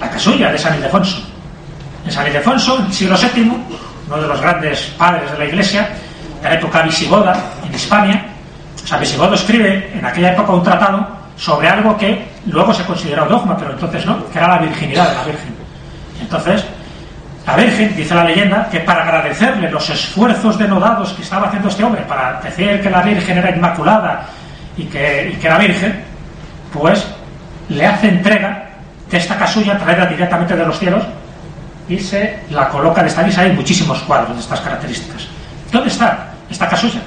[0.00, 1.22] La casulla de San Ildefonso.
[2.04, 3.50] En San Ildefonso, en el siglo VII,
[4.06, 5.88] uno de los grandes padres de la iglesia,
[6.42, 7.34] de la época visigoda
[7.66, 8.26] en Hispania,
[8.84, 13.56] San Visigodo escribe en aquella época un tratado sobre algo que luego se consideró dogma,
[13.56, 15.54] pero entonces no, que era la virginidad de la Virgen.
[16.20, 16.64] Entonces,
[17.46, 21.84] la Virgen, dice la leyenda, que para agradecerle los esfuerzos denodados que estaba haciendo este
[21.84, 24.26] hombre, para decir que la Virgen era inmaculada
[24.76, 26.02] y que, y era Virgen,
[26.72, 27.06] pues
[27.68, 28.70] le hace entrega
[29.10, 31.02] de esta casulla traída directamente de los cielos
[31.88, 33.42] y se la coloca de esta misa.
[33.42, 35.28] Hay muchísimos cuadros de estas características.
[35.70, 37.00] ¿Dónde está esta casulla?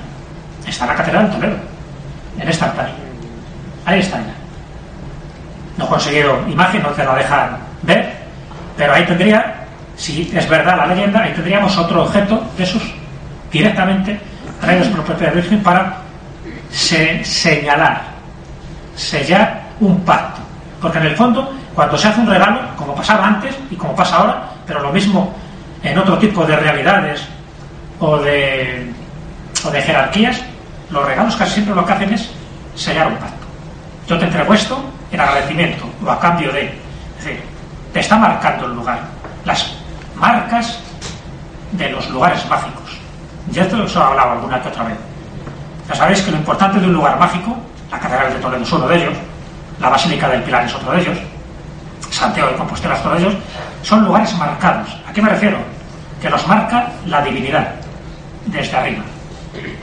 [0.67, 1.55] Está en la Catedral de Toledo,
[2.39, 2.89] en este altar.
[3.85, 4.36] Ahí está ella.
[5.77, 8.13] No he conseguido imagen, no te la dejan ver,
[8.75, 12.81] pero ahí tendría, si es verdad la leyenda, ahí tendríamos otro objeto de esos
[13.51, 14.19] directamente
[14.59, 15.97] traídos por propia Virgen para
[16.69, 18.01] se señalar,
[18.95, 20.41] sellar un pacto.
[20.81, 24.17] Porque en el fondo, cuando se hace un regalo, como pasaba antes y como pasa
[24.17, 25.33] ahora, pero lo mismo
[25.83, 27.23] en otro tipo de realidades
[27.99, 28.91] o de,
[29.65, 30.41] o de jerarquías,
[30.89, 32.29] los regalos casi siempre lo que hacen es
[32.75, 33.45] sellar un pacto.
[34.07, 36.65] Yo te entrego esto en agradecimiento o a cambio de.
[37.17, 37.41] Es decir,
[37.93, 38.99] te está marcando el lugar.
[39.45, 39.73] Las
[40.15, 40.79] marcas
[41.71, 42.97] de los lugares mágicos.
[43.51, 44.97] Ya esto os he hablado alguna que otra vez.
[45.87, 47.57] Ya sabéis que lo importante de un lugar mágico,
[47.89, 49.13] la Catedral de Toledo es uno de ellos,
[49.79, 51.17] la Basílica del Pilar es otro de ellos,
[52.09, 53.33] Santiago de Compostela es otro de ellos,
[53.83, 54.97] son lugares marcados.
[55.07, 55.57] ¿A qué me refiero?
[56.21, 57.75] Que los marca la divinidad
[58.47, 59.03] desde arriba.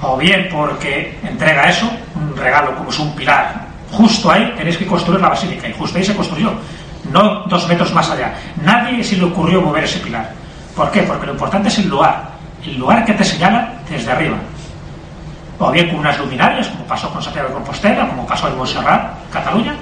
[0.03, 3.64] O bien porque entrega eso, un regalo como es un pilar,
[3.97, 6.53] justo ahí tenéis que construir la basílica, y justo ahí se construyó,
[7.11, 8.35] no dos metros más allá.
[8.63, 10.33] Nadie se le ocurrió mover ese pilar.
[10.75, 11.03] ¿Por qué?
[11.03, 12.31] Porque lo importante es el lugar,
[12.65, 14.37] el lugar que te señala desde arriba.
[15.59, 19.13] O bien con unas luminarias, como pasó con Santiago de Compostela, como pasó en Montserrat,
[19.33, 19.75] Cataluña,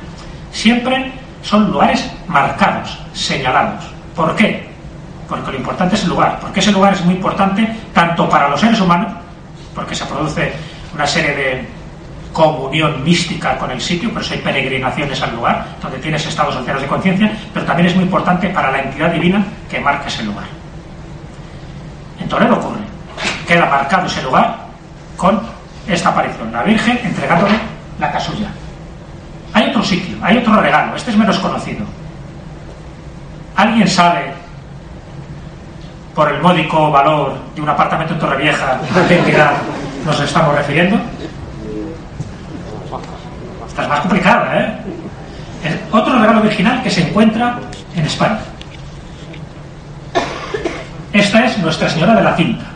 [0.53, 3.85] siempre son lugares marcados, señalados.
[4.15, 4.69] ¿Por qué?
[5.29, 8.61] Porque lo importante es el lugar, porque ese lugar es muy importante tanto para los
[8.61, 9.13] seres humanos,
[9.75, 10.53] porque se produce
[10.95, 11.69] una serie de
[12.33, 16.83] comunión mística con el sitio, por eso hay peregrinaciones al lugar, donde tienes estados alteros
[16.83, 20.45] de conciencia, pero también es muy importante para la entidad divina que marca ese lugar.
[22.19, 22.81] En Toledo ocurre,
[23.47, 24.57] queda marcado ese lugar
[25.17, 25.41] con
[25.87, 27.55] esta aparición, la Virgen entregándole
[27.99, 28.49] la casulla.
[29.53, 31.85] Hay otro sitio, hay otro regalo, este es menos conocido.
[33.57, 34.33] ¿Alguien sabe,
[36.15, 39.53] por el módico valor de un apartamento en Torrevieja, a qué entidad
[40.07, 40.99] nos estamos refiriendo?
[43.73, 45.81] Esta es más complicada, ¿eh?
[45.91, 47.59] Otro regalo virginal que se encuentra
[47.97, 48.39] en España.
[51.11, 52.67] Esta es Nuestra Señora de la Cinta.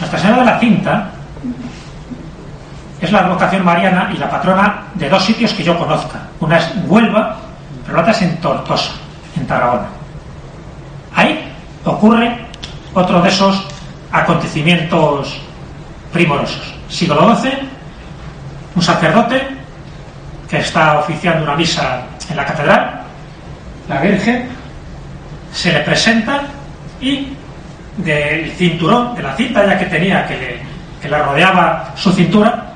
[0.00, 1.10] Nuestra Señora de la Cinta
[3.00, 6.18] es la advocación mariana y la patrona de dos sitios que yo conozca.
[6.40, 7.36] Una es Huelva,
[7.84, 8.90] pero la otra es en Tortosa,
[9.36, 9.86] en Tarragona.
[11.14, 11.52] Ahí
[11.84, 12.36] ocurre
[12.94, 13.64] otro de esos
[14.10, 15.40] acontecimientos
[16.12, 16.74] primorosos.
[16.88, 17.52] Siglo XII,
[18.74, 19.59] un sacerdote
[20.50, 23.00] que está oficiando una misa en la catedral,
[23.88, 24.48] la Virgen
[25.52, 26.42] se le presenta
[27.00, 27.28] y
[27.98, 30.60] del cinturón, de la cinta ya que tenía que le,
[31.00, 32.74] que rodeaba su cintura,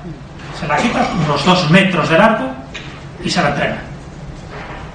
[0.59, 2.47] se la quita unos dos metros de largo
[3.23, 3.77] y se la entrega.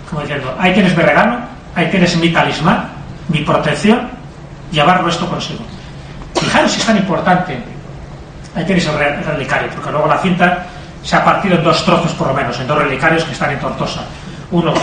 [0.10, 1.38] Como diciendo, ahí tienes mi regalo,
[1.76, 2.90] ahí tienes mi talismán,
[3.28, 4.10] mi protección,
[4.72, 5.64] llevarlo esto consigo.
[6.40, 7.60] Fijaros si es tan importante.
[8.56, 10.66] Ahí tenéis el relicario, porque luego la cinta
[11.04, 13.60] se ha partido en dos trozos por lo menos, en dos relicarios que están en
[13.60, 14.02] Tortosa.
[14.52, 14.74] Uno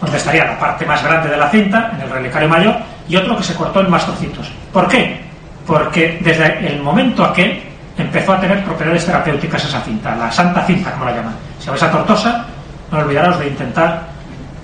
[0.00, 2.76] donde estaría la parte más grande de la cinta, en el relicario mayor,
[3.08, 4.50] y otro que se cortó en más trocitos.
[4.72, 5.20] ¿Por qué?
[5.66, 7.62] Porque desde el momento aquel
[7.96, 11.34] empezó a tener propiedades terapéuticas esa cinta, la santa cinta, como la llaman.
[11.58, 12.44] Si vais a Tortosa,
[12.90, 14.02] no olvidaros de intentar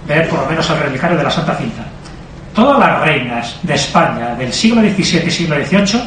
[0.07, 1.83] ver por lo menos el relicario de la santa cinta.
[2.55, 6.03] Todas las reinas de España del siglo XVII y siglo XVIII,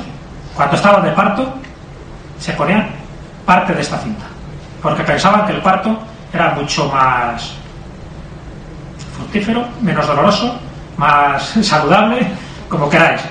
[0.53, 1.53] cuando estaban de parto,
[2.39, 2.89] se ponían
[3.45, 4.25] parte de esta cinta,
[4.83, 5.97] porque pensaban que el parto
[6.33, 7.53] era mucho más
[9.15, 10.59] fructífero, menos doloroso,
[10.97, 12.27] más saludable,
[12.67, 13.21] como queráis.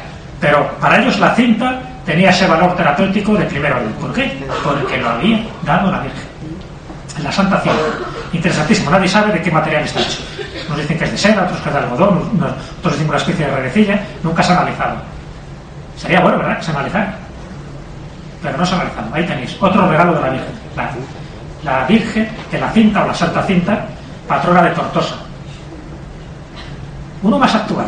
[0.40, 3.92] Pero para ellos la cinta tenía ese valor terapéutico de primer orden.
[3.92, 4.44] ¿Por qué?
[4.64, 6.32] Porque lo había dado la Virgen.
[7.22, 7.78] La Santa Cinta.
[8.32, 8.90] interesantísimo.
[8.90, 10.22] Nadie sabe de qué material está hecho.
[10.68, 12.30] Nos dicen que es de seda, otros que es de algodón,
[12.78, 14.00] otros dicen una especie de redecilla.
[14.22, 14.96] Nunca se ha analizado.
[15.96, 16.56] Sería bueno, ¿verdad?
[16.56, 17.14] Que se analizara.
[18.42, 19.14] Pero no se ha analizado.
[19.14, 20.52] Ahí tenéis otro regalo de la Virgen.
[20.74, 20.90] La,
[21.64, 23.86] la Virgen de la cinta o la Santa Cinta,
[24.26, 25.16] patrona de Tortosa.
[27.22, 27.86] Uno más actual.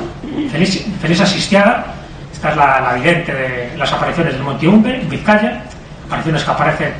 [0.51, 1.87] Feliz, Asistiada.
[2.33, 5.63] Esta es la, la vidente de las apariciones del Monte Umbe, en Vizcaya.
[6.07, 6.93] Apariciones que aparecen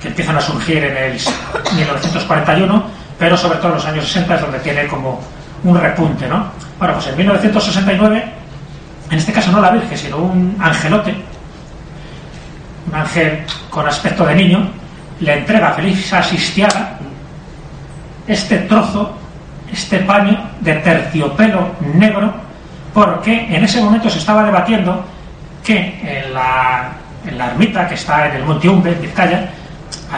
[0.00, 1.12] que empiezan a surgir en el
[1.74, 2.84] 1941,
[3.18, 5.20] pero sobre todo en los años 60 es donde tiene como
[5.64, 6.46] un repunte, ¿no?
[6.78, 8.24] Bueno, pues en 1969,
[9.10, 11.14] en este caso no la Virgen, sino un angelote,
[12.88, 14.70] un ángel con aspecto de niño,
[15.20, 16.98] le entrega a Felisa Asistiada
[18.26, 19.16] este trozo,
[19.72, 22.32] este paño de terciopelo negro,
[22.92, 25.04] porque en ese momento se estaba debatiendo
[25.64, 26.92] que en la,
[27.26, 29.48] en la ermita que está en el Monte Umbe, en Vizcaya,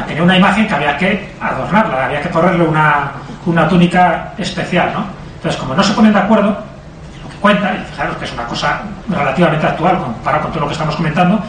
[0.07, 3.13] tenía una imagen que había que adornarla, había que ponerle una,
[3.47, 5.05] una túnica especial, ¿no?
[5.37, 8.45] Entonces, como no se ponen de acuerdo, lo que cuenta, y fijaros que es una
[8.45, 11.43] cosa relativamente actual comparado con todo lo que estamos comentando,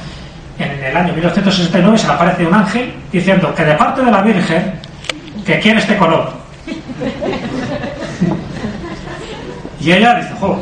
[0.60, 4.22] en el año 1969 se le aparece un ángel diciendo que de parte de la
[4.22, 4.74] Virgen
[5.45, 6.32] que quiere este color.
[9.82, 10.62] Y ella dice, jo,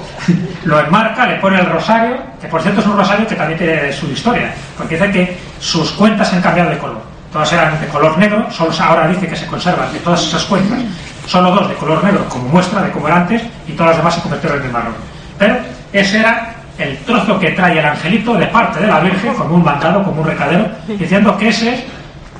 [0.65, 3.91] lo enmarca, le pone el rosario, que por cierto es un rosario que también tiene
[3.91, 8.17] su historia, porque dice que sus cuentas han cambiado de color todas eran de color
[8.17, 10.79] negro, solo ahora dice que se conservan de todas esas cuentas,
[11.25, 14.15] solo dos de color negro como muestra de cómo era antes y todas las demás
[14.15, 14.95] se convirtieron en marrón.
[15.37, 15.57] Pero
[15.93, 19.63] ese era el trozo que trae el angelito de parte de la Virgen, como un
[19.63, 21.83] mandado, como un recadero, diciendo que ese es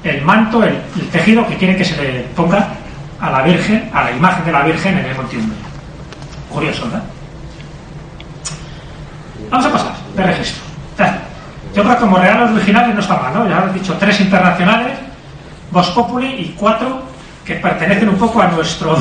[0.04, 0.78] el manto, el,
[1.12, 2.68] tejido que quiere que se le ponga
[3.20, 5.38] a la Virgen, a la imagen de la Virgen en el Monte
[6.50, 7.04] Curioso, ¿verdad?
[9.50, 10.64] Vamos a pasar de registro.
[11.76, 13.48] Yo creo que como regalos originales no está mal, ¿no?
[13.48, 14.98] Ya he dicho tres internacionales,
[15.70, 17.04] Vos Populi y cuatro
[17.46, 18.98] que pertenecen un poco a nuestro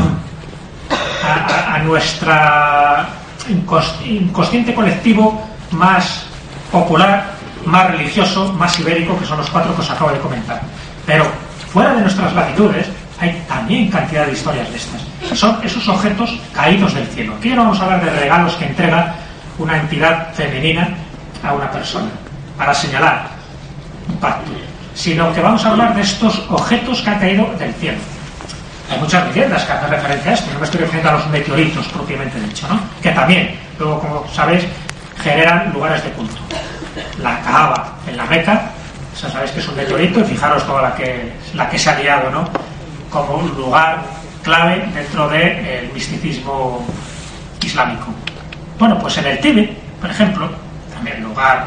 [1.24, 3.06] a, nuestra
[3.48, 6.24] inconsciente colectivo más
[6.70, 7.32] popular,
[7.64, 10.60] más religioso, más ibérico, que son los cuatro que os acabo de comentar.
[11.04, 11.26] Pero
[11.72, 12.86] fuera de nuestras latitudes
[13.18, 15.38] hay también cantidad de historias de estas.
[15.38, 17.34] Son esos objetos caídos del cielo.
[17.38, 19.14] Aquí no vamos a hablar de regalos que entrega
[19.58, 20.88] una entidad femenina
[21.42, 22.08] a una persona
[22.56, 23.28] para señalar
[24.08, 24.50] un pacto,
[24.94, 27.98] sino que vamos a hablar de estos objetos que han caído del cielo.
[28.90, 31.86] Hay muchas leyendas que hacen referencia a esto, no me estoy refiriendo a los meteoritos
[31.88, 32.78] propiamente dicho, ¿no?
[33.02, 34.64] que también, luego como sabéis,
[35.22, 36.36] generan lugares de culto.
[37.20, 38.70] La Kaaba en la Meca,
[39.20, 41.98] ya sabéis que es un meteorito y fijaros toda la que, la que se ha
[41.98, 42.48] liado ¿no?
[43.10, 44.02] como un lugar
[44.42, 46.86] clave dentro del misticismo
[47.62, 48.06] islámico.
[48.78, 50.48] Bueno, pues en el Tíbet, por ejemplo,
[50.94, 51.66] también lugar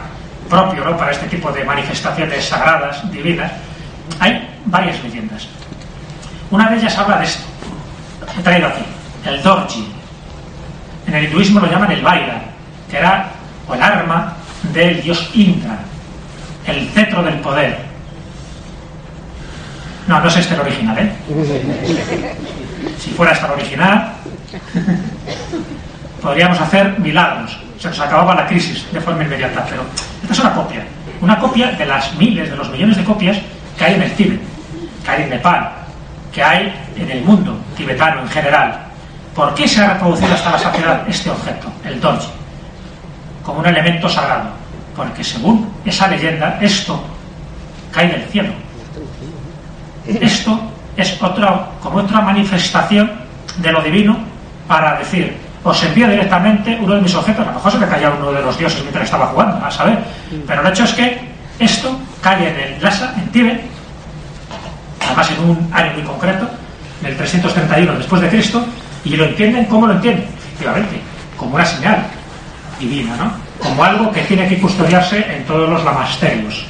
[0.50, 3.52] propio para este tipo de manifestaciones sagradas, divinas,
[4.20, 5.48] hay varias leyendas.
[6.52, 7.44] Una de ellas habla de esto.
[8.38, 8.84] He traído aquí,
[9.26, 9.88] el Dorji.
[11.08, 12.42] En el hinduismo lo llaman el Vaira,
[12.90, 13.30] que era
[13.74, 14.34] el arma
[14.74, 15.78] del dios Indra,
[16.66, 17.78] el cetro del poder.
[20.08, 21.12] No, no es este el original, ¿eh?
[22.98, 24.14] Si fuera este el original,
[26.22, 29.66] podríamos hacer milagros se nos acababa la crisis de forma inmediata.
[29.70, 29.84] Pero
[30.22, 30.84] esta es una copia,
[31.22, 33.38] una copia de las miles, de los millones de copias
[33.78, 34.42] que hay en el Tíbet,
[35.04, 35.72] que hay en Nepal,
[36.32, 38.86] que hay en el mundo tibetano en general.
[39.36, 42.30] ¿Por qué se ha reproducido hasta la saciedad este objeto, el Dorji,
[43.44, 44.50] como un elemento sagrado?
[44.96, 47.02] Porque según esa leyenda, esto
[47.92, 48.52] cae del cielo.
[50.06, 50.60] Esto
[50.98, 53.12] es otra, como otra manifestación
[53.58, 54.18] de lo divino
[54.68, 57.46] para decir, os envío directamente uno de mis objetos.
[57.46, 60.00] A lo mejor se me caía uno de los dioses mientras estaba jugando, a saber.
[60.48, 61.20] Pero el hecho es que
[61.60, 63.62] esto cae en el Lhasa, en Tíbet,
[65.10, 66.50] además en un año muy concreto,
[67.02, 68.66] en el 331 después de Cristo,
[69.04, 71.00] y lo entienden como lo entienden, efectivamente,
[71.38, 72.06] como una señal
[72.80, 73.32] divina, ¿no?
[73.60, 76.66] Como algo que tiene que custodiarse en todos los lamasterios.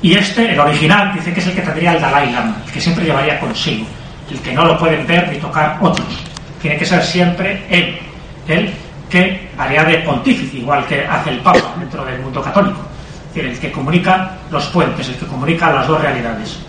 [0.00, 2.80] Y este, el original, dice que es el que tendría el Dalai Lama, el que
[2.80, 3.86] siempre llevaría consigo,
[4.30, 7.98] el que no lo pueden ver ni tocar otros tiene que ser siempre él,
[8.46, 8.72] él
[9.10, 12.80] que haría de pontífice, igual que hace el Papa dentro del mundo católico.
[13.28, 16.60] Es decir, el que comunica los puentes, el que comunica las dos realidades.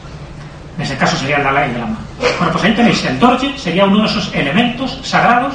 [0.78, 1.98] En ese caso sería el Dalai Lama.
[2.20, 5.54] Bueno, pues ahí tenéis, el Dorje sería uno de esos elementos sagrados,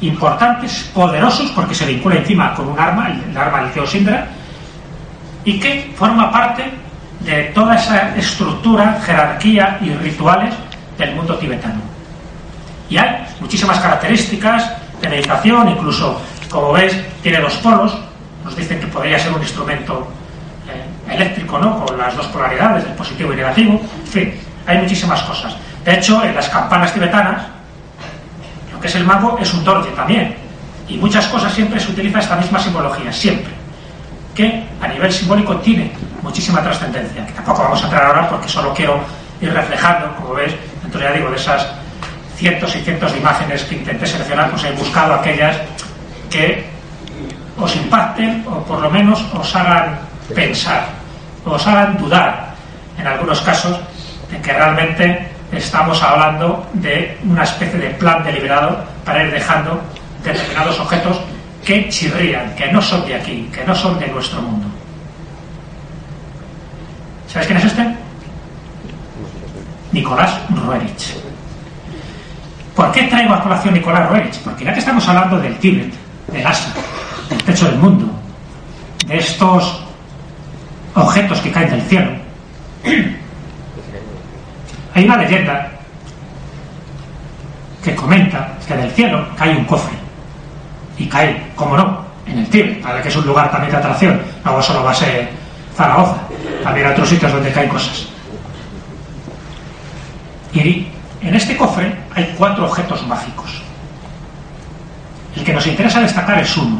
[0.00, 4.28] importantes, poderosos, porque se vincula encima con un arma, el arma del Teosindra,
[5.44, 6.64] y que forma parte
[7.20, 10.54] de toda esa estructura, jerarquía y rituales
[10.98, 11.80] del mundo tibetano.
[12.90, 16.20] Y hay muchísimas características de meditación, incluso,
[16.50, 17.96] como ves, tiene dos polos,
[18.44, 20.06] nos dicen que podría ser un instrumento
[21.10, 21.84] eléctrico, ¿no?
[21.84, 24.34] Con las dos polaridades, el positivo y negativo, en fin,
[24.66, 25.54] hay muchísimas cosas.
[25.84, 27.42] De hecho, en las campanas tibetanas,
[28.72, 30.34] lo que es el mago es un dorje también.
[30.88, 33.52] Y muchas cosas siempre se utiliza esta misma simbología, siempre.
[34.34, 35.92] Que a nivel simbólico tiene
[36.22, 38.98] muchísima trascendencia, que tampoco vamos a entrar ahora porque solo quiero
[39.40, 41.66] ir reflejando, como ves, dentro ya digo, de esas
[42.36, 45.56] cientos y cientos de imágenes que intenté seleccionar, pues he buscado aquellas
[46.30, 46.66] que
[47.58, 49.98] os impacten o por lo menos os hagan
[50.32, 50.88] pensar,
[51.44, 52.54] os hagan dudar,
[52.98, 53.78] en algunos casos,
[54.30, 59.80] de que realmente estamos hablando de una especie de plan deliberado para ir dejando
[60.22, 61.20] determinados objetos
[61.64, 64.66] que chirrían, que no son de aquí, que no son de nuestro mundo.
[67.28, 67.94] ¿Sabes quién es este?
[69.92, 71.14] Nicolás Roerich.
[72.74, 74.38] ¿Por qué traigo a colación Nicolás Roerich?
[74.40, 75.92] Porque ya que estamos hablando del Tíbet,
[76.28, 76.72] del Asia,
[77.28, 78.06] del techo del mundo,
[79.06, 79.83] de estos
[80.94, 82.10] objetos que caen del cielo,
[84.94, 85.70] hay una leyenda
[87.82, 89.94] que comenta que del cielo cae un cofre.
[90.96, 94.22] Y cae, como no, en el Tíbet, para que es un lugar también de atracción.
[94.44, 95.28] No solo va a ser
[95.76, 96.20] Zaragoza,
[96.62, 98.06] también otros sitios donde caen cosas.
[100.52, 100.88] Y
[101.20, 103.60] en este cofre hay cuatro objetos mágicos.
[105.34, 106.78] El que nos interesa destacar es uno,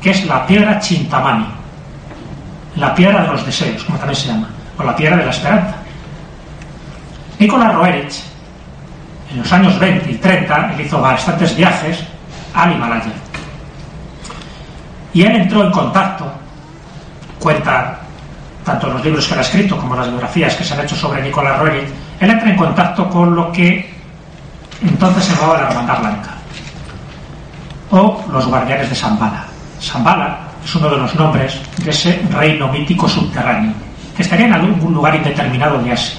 [0.00, 1.46] que es la piedra Chintamani,
[2.76, 4.48] la piedra de los deseos, como también se llama,
[4.78, 5.74] o la piedra de la esperanza.
[7.38, 8.22] Nicolás Roerich,
[9.30, 12.04] en los años 20 y 30, él hizo bastantes viajes
[12.54, 13.12] al Himalaya.
[15.12, 16.30] Y él entró en contacto,
[17.38, 18.00] cuenta
[18.64, 21.22] tanto los libros que él ha escrito como las biografías que se han hecho sobre
[21.22, 21.88] Nicolás Roerich,
[22.20, 23.94] él entra en contacto con lo que
[24.82, 26.30] entonces se llamaba la Hermandad Blanca
[27.90, 29.44] o los guardianes de Zambala.
[29.80, 33.72] Zambala es uno de los nombres de ese reino mítico subterráneo
[34.16, 36.18] que estaría en algún lugar indeterminado de Asia,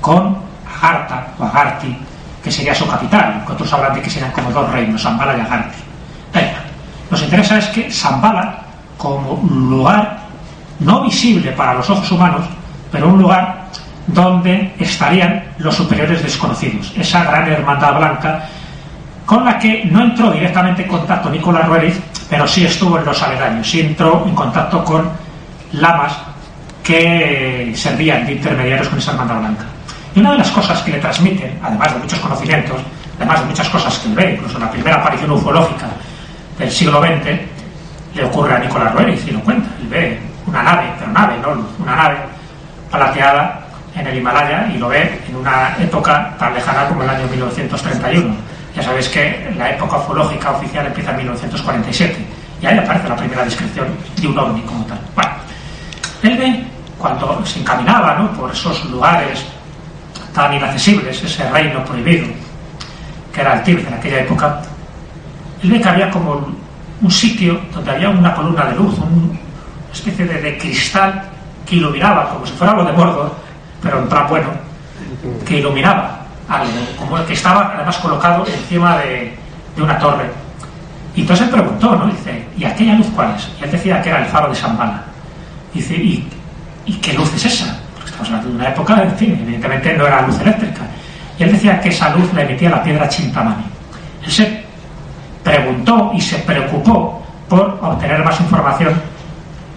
[0.00, 1.94] con Agartha o Agarthi,
[2.42, 5.40] que sería su capital, que otros hablan de que serían como dos reinos, Zambala y
[5.40, 5.82] Agarthi.
[7.10, 8.62] Nos interesa es que Zambala,
[8.96, 10.20] como lugar
[10.80, 12.46] no visible para los ojos humanos,
[12.90, 13.66] pero un lugar
[14.06, 18.48] donde estarían los superiores desconocidos, esa gran hermandad blanca
[19.26, 22.00] con la que no entró directamente en contacto Nicolás Rueriz,
[22.32, 25.06] pero sí estuvo en los aledaños, sí entró en contacto con
[25.72, 26.16] lamas
[26.82, 29.64] que servían de intermediarios con esa hermandad blanca.
[30.14, 32.80] Y una de las cosas que le transmiten, además de muchos conocimientos,
[33.18, 35.88] además de muchas cosas que ve, incluso la primera aparición ufológica
[36.58, 37.38] del siglo XX,
[38.14, 39.68] le ocurre a Nicolás Rueriz y lo cuenta.
[39.84, 42.16] Y ve una nave, pero nave, no una nave
[42.90, 43.60] plateada
[43.94, 48.51] en el Himalaya y lo ve en una época tan lejana como el año 1931.
[48.74, 52.26] Ya sabéis que la época ufológica oficial empieza en 1947
[52.62, 54.98] y ahí aparece la primera descripción de un ovni como tal.
[55.14, 55.32] Bueno,
[56.22, 56.66] él
[56.98, 58.32] cuando se encaminaba ¿no?
[58.32, 59.44] por esos lugares
[60.32, 62.26] tan inaccesibles, ese reino prohibido
[63.32, 64.62] que era el Tíbet en aquella época,
[65.62, 66.46] él ve que había como
[67.00, 69.38] un sitio donde había una columna de luz, una
[69.92, 71.22] especie de, cristal
[71.66, 73.34] que iluminaba como si fuera lo de Mordor,
[73.82, 74.48] pero en plan bueno,
[75.44, 76.21] que iluminaba
[76.60, 79.36] algo, como el que estaba además colocado encima de,
[79.76, 80.30] una torre.
[81.14, 82.06] Y entonces preguntó, ¿no?
[82.06, 83.50] Dice, ¿y aquella luz cuál es?
[83.60, 85.02] Y él decía que era el faro de Shambhala.
[85.72, 86.28] Dice, ¿y,
[86.86, 87.78] ¿y qué luz es esa?
[87.94, 90.82] Porque estamos hablando de una época, en fin, evidentemente no era luz eléctrica.
[91.38, 93.64] Y él decía que esa luz la emitía la piedra Chintamani.
[94.24, 94.64] Él se
[95.42, 98.94] preguntó y se preocupó por obtener más información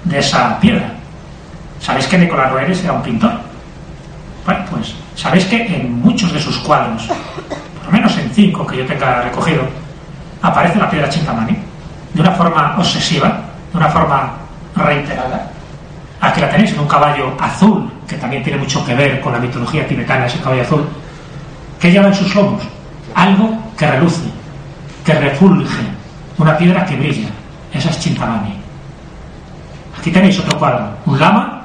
[0.04, 0.92] de esa piedra.
[1.80, 3.45] ¿Sabéis que Nicolás Roeres era un pintor?
[4.46, 8.78] Bueno, pues sabéis que en muchos de sus cuadros, por lo menos en cinco que
[8.78, 9.64] yo tenga recogido,
[10.41, 11.58] aparece la piedra Chintamani
[12.14, 13.41] de una forma obsesiva,
[13.72, 14.34] de una forma
[14.76, 15.50] reiterada.
[16.22, 19.39] Aquí la tenéis en un caballo azul, que también tiene mucho que ver con la
[19.39, 20.88] mitología tibetana, ese caballo azul,
[21.80, 22.62] que lleva en sus lomos
[23.16, 24.30] algo que reluce,
[25.04, 25.84] que refulge,
[26.38, 27.30] una piedra que brilla.
[27.74, 28.56] Esa es Chintamani.
[29.98, 31.62] Aquí tenéis otro cuadro, un lama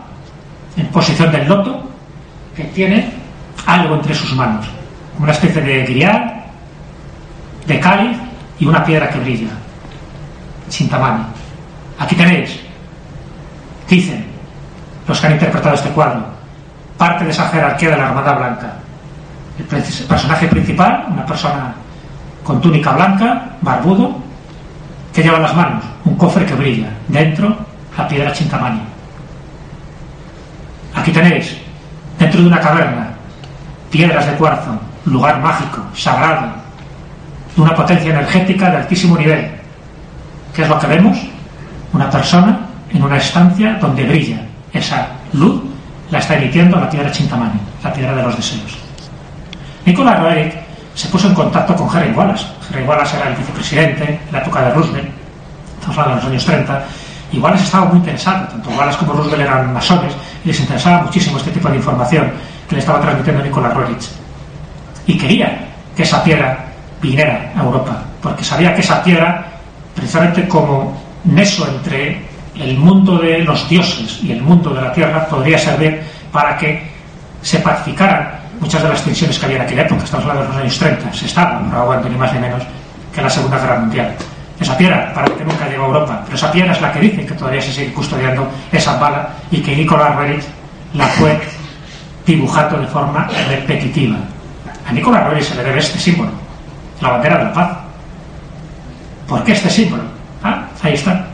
[0.76, 1.79] en posición del loto,
[2.60, 3.10] que tiene
[3.66, 4.66] algo entre sus manos,
[5.18, 6.44] una especie de grial,
[7.66, 8.16] de cáliz
[8.58, 9.50] y una piedra que brilla,
[10.68, 11.24] Chintamani.
[11.98, 12.60] Aquí tenéis,
[13.88, 14.26] dicen
[15.06, 16.24] los que han interpretado este cuadro,
[16.96, 18.72] parte de esa jerarquía de la Armada Blanca.
[19.58, 21.74] El personaje principal, una persona
[22.44, 24.16] con túnica blanca, barbudo,
[25.12, 27.56] que lleva en las manos un cofre que brilla, dentro
[27.96, 28.80] la piedra Chintamani.
[30.94, 31.59] Aquí tenéis,
[32.20, 33.08] dentro de una caverna,
[33.90, 36.48] piedras de cuarzo, lugar mágico, sagrado,
[37.56, 39.50] de una potencia energética de altísimo nivel.
[40.54, 41.18] ¿Qué es lo que vemos?
[41.94, 42.60] Una persona
[42.92, 44.42] en una estancia donde brilla
[44.72, 45.62] esa luz,
[46.10, 48.78] la está emitiendo la piedra Chintamani, la piedra de los deseos.
[49.86, 50.54] Nicolás Roerich
[50.94, 52.46] se puso en contacto con Henry Wallace.
[52.68, 55.08] Henry Wallace era el vicepresidente en la época de Roosevelt,
[55.78, 56.84] estamos hablando de los años 30,
[57.32, 60.12] y Wallace estaba muy interesado, tanto Wallace como Roosevelt eran masones,
[60.44, 62.32] les interesaba muchísimo este tipo de información
[62.68, 64.08] que le estaba transmitiendo Nicolás Roerich.
[65.06, 66.66] Y quería que esa piedra
[67.00, 69.46] viniera a Europa, porque sabía que esa piedra,
[69.94, 72.22] precisamente como neso entre
[72.56, 76.02] el mundo de los dioses y el mundo de la tierra, podría servir
[76.32, 76.90] para que
[77.42, 80.56] se pacificaran muchas de las tensiones que había en aquella época, estamos hablando de los
[80.58, 82.62] años 30, se estaba aguantando ni más ni menos
[83.14, 84.14] que la Segunda Guerra Mundial.
[84.60, 87.26] Esa piedra parece que nunca llegó a Europa, pero esa piedra es la que dicen
[87.26, 90.44] que todavía se sigue custodiando esa bala y que Nicolás Roerich
[90.92, 91.40] la fue
[92.26, 94.16] dibujando de forma repetitiva.
[94.86, 96.30] A Nicolás Roerich se le debe este símbolo,
[97.00, 97.78] la bandera de la paz.
[99.26, 100.02] ¿Por qué este símbolo?
[100.42, 101.24] Ah, ahí está.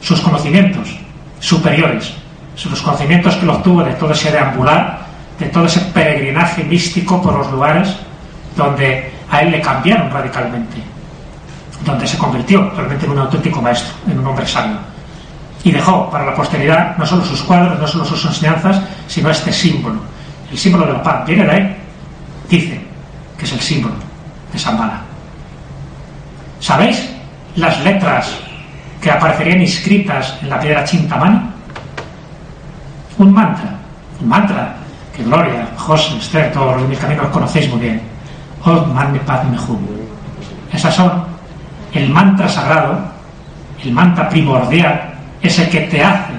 [0.00, 0.96] Sus conocimientos
[1.40, 2.14] superiores,
[2.56, 5.00] sus conocimientos que lo obtuvo de todo ese deambular,
[5.38, 7.94] de todo ese peregrinaje místico por los lugares
[8.56, 10.76] donde a él le cambiaron radicalmente,
[11.84, 14.76] donde se convirtió realmente en un auténtico maestro, en un hombre sabio.
[15.62, 19.52] Y dejó para la posteridad no solo sus cuadros, no solo sus enseñanzas, sino este
[19.52, 19.96] símbolo,
[20.50, 21.26] el símbolo de la paz.
[21.26, 21.76] Viene de
[22.48, 22.80] dice
[23.38, 23.94] que es el símbolo
[24.52, 25.00] de Zambala.
[26.60, 27.08] ¿Sabéis
[27.56, 28.30] las letras
[29.00, 31.40] que aparecerían inscritas en la piedra Chintamani?
[33.18, 33.70] Un mantra,
[34.20, 34.76] un mantra
[35.14, 38.02] que Gloria, José, Esther, todos los de mis caminos conocéis muy bien.
[38.64, 39.56] Od Mane Padme.
[40.72, 41.33] Esas son
[41.94, 42.98] el mantra sagrado,
[43.82, 46.32] el mantra primordial, ese que te hace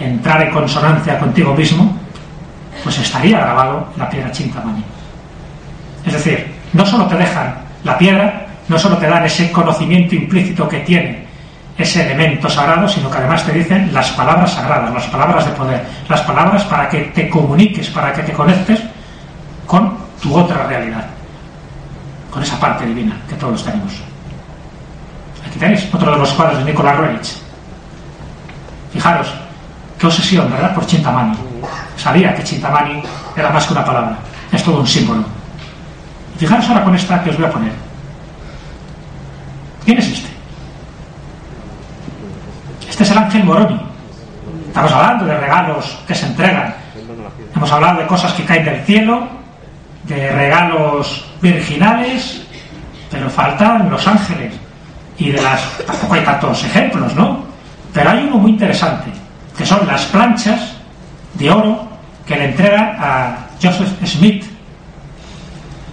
[0.00, 1.96] entrar en consonancia contigo mismo,
[2.82, 4.84] pues estaría grabado en la piedra Chintamani.
[6.04, 10.68] Es decir, no solo te dejan la piedra, no solo te dan ese conocimiento implícito
[10.68, 11.26] que tiene
[11.76, 15.84] ese elemento sagrado, sino que además te dicen las palabras sagradas, las palabras de poder,
[16.08, 18.80] las palabras para que te comuniques, para que te conectes
[19.64, 21.06] con tu otra realidad,
[22.32, 23.92] con esa parte divina que todos tenemos.
[25.48, 27.36] Aquí tenéis otro de los cuadros de Nicolás Roerich.
[28.92, 29.28] Fijaros,
[29.98, 30.74] qué obsesión, ¿verdad?
[30.74, 31.36] Por Chintamani.
[31.96, 33.02] Sabía que Chintamani
[33.34, 34.18] era más que una palabra,
[34.52, 35.24] es todo un símbolo.
[36.36, 37.72] Fijaros ahora con esta que os voy a poner.
[39.84, 40.28] ¿Quién es este?
[42.90, 43.80] Este es el ángel Moroni.
[44.66, 46.74] Estamos hablando de regalos que se entregan.
[47.56, 49.26] Hemos hablado de cosas que caen del cielo,
[50.04, 52.42] de regalos virginales,
[53.10, 54.67] pero faltan los ángeles.
[55.18, 55.60] Y de las.
[55.86, 57.44] tampoco hay tantos ejemplos, ¿no?
[57.92, 59.10] Pero hay uno muy interesante,
[59.56, 60.76] que son las planchas
[61.34, 61.88] de oro
[62.24, 64.44] que le entrega a Joseph Smith,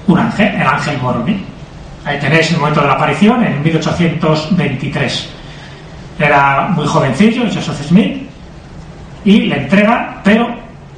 [0.07, 1.43] un ángel, el ángel Moroni.
[2.03, 5.29] Ahí tenéis el momento de la aparición en 1823.
[6.19, 8.29] Era muy jovencillo, Joseph Smith,
[9.23, 10.47] y le entrega, pero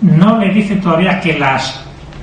[0.02, 1.82] no le dice todavía que las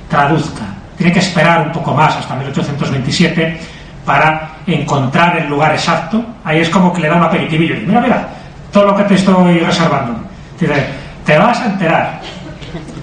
[0.09, 0.63] traduzca.
[0.97, 3.59] Tiene que esperar un poco más, hasta 1827,
[4.05, 6.23] para encontrar el lugar exacto.
[6.43, 7.75] Ahí es como que le da un aperitivillo.
[7.85, 8.27] Mira, mira,
[8.71, 10.19] todo lo que te estoy reservando.
[10.59, 10.85] Dice,
[11.25, 12.21] te vas a enterar,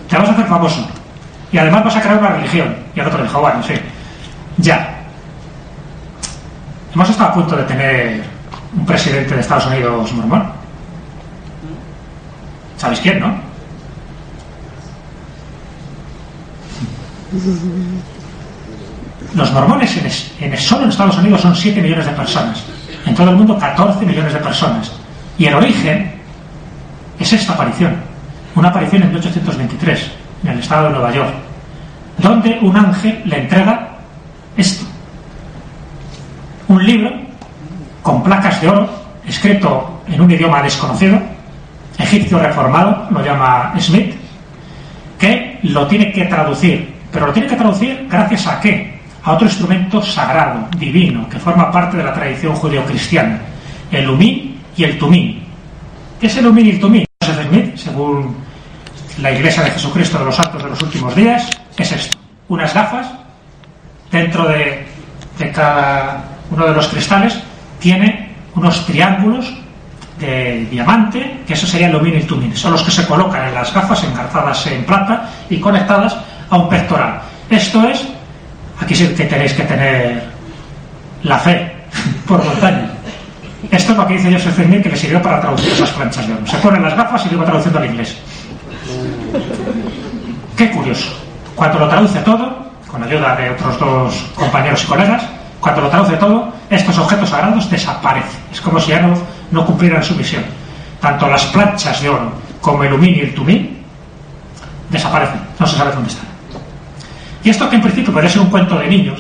[0.09, 0.87] te vas a hacer famoso,
[1.51, 2.75] y además vas a crear una religión.
[2.95, 3.75] Y el otro dijo, bueno, sí,
[4.59, 4.99] ya.
[6.95, 8.23] Hemos estado a punto de tener
[8.77, 10.47] un presidente de Estados Unidos mormón.
[12.77, 13.35] ¿Sabéis quién, no?
[19.35, 19.97] Los mormones
[20.41, 22.62] en, en, solo en Estados Unidos son 7 millones de personas.
[23.07, 24.93] En todo el mundo 14 millones de personas.
[25.39, 26.12] Y el origen
[27.18, 27.97] es esta aparición.
[28.55, 30.11] Una aparición en 1823,
[30.45, 31.33] en el estado de Nueva York,
[32.18, 33.89] donde un ángel le entrega
[34.57, 34.85] esto.
[36.68, 37.11] Un libro
[38.03, 38.89] con placas de oro,
[39.26, 41.18] escrito en un idioma desconocido,
[41.99, 44.14] egipcio reformado, lo llama Smith,
[45.18, 46.93] que lo tiene que traducir.
[47.11, 48.91] Pero lo tiene que traducir gracias a qué?
[49.25, 53.41] A otro instrumento sagrado, divino, que forma parte de la tradición judeocristiana,
[53.91, 55.43] el Umí y el Tumí.
[56.20, 57.05] ¿Qué es el Umí y el Tumí?
[57.53, 58.35] Smith, según
[59.20, 62.18] la Iglesia de Jesucristo de los Actos de los Últimos Días, es esto.
[62.49, 63.07] Unas gafas
[64.11, 64.87] dentro de,
[65.55, 67.39] cada uno de los cristales
[67.79, 69.53] tiene unos triángulos
[70.18, 72.57] de diamante, que eso sería el lumin y el tumin.
[72.57, 76.16] Son los que se colocan en las gafas engarzadas en plata y conectadas
[76.49, 77.20] a un pectoral.
[77.51, 78.07] Esto es,
[78.83, 80.22] aquí sí que tenéis que tener
[81.22, 81.72] la fe
[82.26, 82.91] por montaña.
[83.70, 86.35] Esto es lo que dice Joseph Smith que le sirvió para traducir esas planchas de
[86.35, 86.47] oro.
[86.47, 88.16] Se ponen las gafas y va traduciendo al inglés.
[90.57, 91.16] Qué curioso.
[91.55, 95.22] Cuando lo traduce todo, con ayuda de otros dos compañeros y colegas,
[95.61, 98.41] cuando lo traduce todo, estos objetos sagrados desaparecen.
[98.53, 99.01] Es como si ya
[99.51, 100.45] no, cumplieran su misión.
[101.01, 103.85] Tanto las planchas de oro como el humín y el tumín
[104.91, 105.41] desaparecen.
[105.59, 106.32] No se sabe dónde están.
[107.45, 109.18] Y esto que en principio podría un cuento de niños,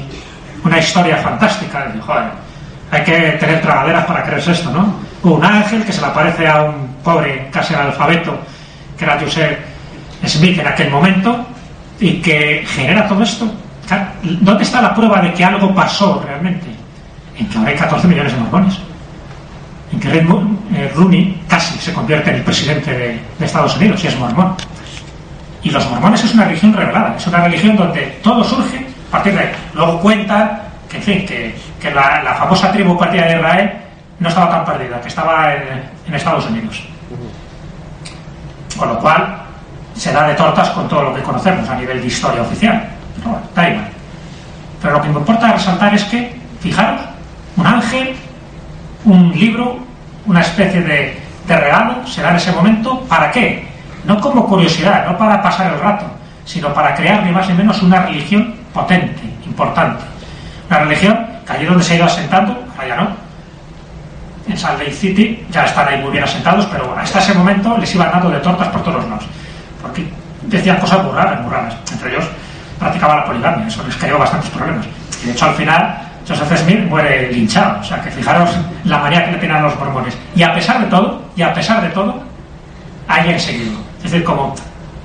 [0.64, 2.24] una historia fantástica, y, joder,
[2.90, 4.94] hay que tener tragaderas para creerse esto, ¿no?
[5.22, 8.38] Un ángel que se le aparece a un pobre casi analfabeto,
[8.96, 9.58] que era Joseph
[10.26, 11.46] Smith en aquel momento,
[11.98, 13.50] y que genera todo esto.
[14.22, 16.66] ¿Dónde está la prueba de que algo pasó realmente?
[17.38, 18.78] En que ahora hay 14 millones de mormones.
[19.92, 24.06] En que eh, Rooney casi se convierte en el presidente de, de Estados Unidos y
[24.06, 24.54] es mormón.
[25.62, 29.32] Y los mormones es una religión revelada, es una religión donde todo surge a partir
[29.34, 29.52] de ahí.
[29.74, 31.54] Luego cuentan que,
[31.94, 33.72] la, famosa tribu partida de Israel
[34.18, 35.62] no estaba tan perdida, que estaba en,
[36.06, 36.82] en, Estados Unidos.
[38.76, 39.36] Con lo cual,
[39.94, 42.88] se da de tortas con todo lo que conocemos a nivel de historia oficial.
[43.16, 43.88] Pero bueno, da igual.
[44.80, 47.00] Pero lo que me importa resaltar es que, fijaros,
[47.56, 48.16] un ángel,
[49.04, 49.78] un libro,
[50.26, 53.71] una especie de, de regalo, se da en ese momento, ¿para qué?
[54.04, 56.06] No como curiosidad, no para pasar el rato,
[56.44, 60.04] sino para crear ni más ni menos una religión potente, importante.
[60.68, 63.08] Una religión que allí donde se ha ido asentando, ahora ya no,
[64.48, 67.76] en Salt Lake City ya están ahí muy bien asentados, pero bueno, hasta ese momento
[67.78, 69.24] les iban dando de tortas por todos los lados,
[69.80, 70.06] porque
[70.42, 71.74] decían cosas muy raras, muy raras.
[71.92, 72.24] Entre ellos
[72.78, 74.86] practicaba la poligamia, eso les creó bastantes problemas.
[75.22, 78.50] Y de hecho al final Joseph Smith muere linchado, o sea que fijaros
[78.84, 80.16] la manía que le tienen los mormones.
[80.34, 82.22] Y a pesar de todo, y a pesar de todo,
[83.08, 83.91] hayan seguido.
[84.04, 84.54] Es decir, como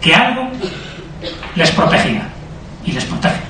[0.01, 0.49] que algo
[1.55, 2.23] les protegía
[2.83, 3.41] y les protege.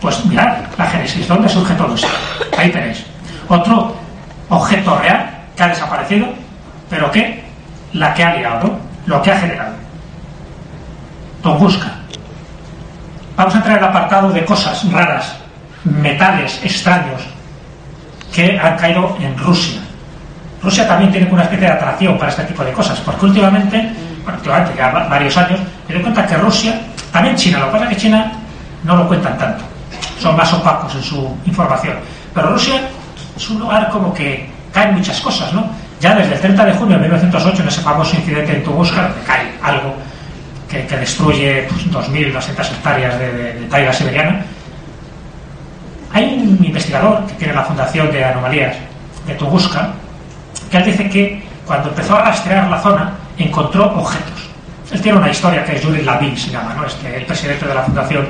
[0.00, 2.06] Pues mirad la Génesis, ¿dónde surge todo eso?
[2.56, 3.04] Ahí tenéis.
[3.48, 3.96] Otro
[4.48, 6.28] objeto real que ha desaparecido,
[6.90, 7.42] pero que
[7.92, 9.74] la que ha liado, lo que ha generado.
[11.42, 11.92] Tunguska.
[13.36, 15.36] Vamos a entrar en el apartado de cosas raras,
[15.84, 17.22] metales extraños
[18.32, 19.80] que han caído en Rusia.
[20.62, 23.92] Rusia también tiene una especie de atracción para este tipo de cosas, porque últimamente,
[24.24, 26.80] bueno, últimamente ya varios años, doy cuenta que Rusia,
[27.12, 28.32] también China, lo que pasa es que China
[28.82, 29.64] no lo cuentan tanto,
[30.20, 31.96] son más opacos en su información,
[32.34, 32.80] pero Rusia
[33.36, 35.66] es un lugar como que caen muchas cosas, ¿no?
[36.00, 39.52] Ya desde el 30 de junio de 1908, en ese famoso incidente en Tunguska, cae
[39.62, 39.94] algo
[40.68, 44.44] que, que destruye pues, 2.200 hectáreas de, de, de taiga siberiana,
[46.12, 48.76] hay un investigador que tiene la Fundación de Anomalías
[49.26, 49.90] de Tunguska,
[50.70, 54.48] que él dice que cuando empezó a rastrear la zona encontró objetos.
[54.92, 56.86] Él tiene una historia que es Yuri Lavin, se llama, ¿no?
[56.86, 58.26] este, el presidente de la fundación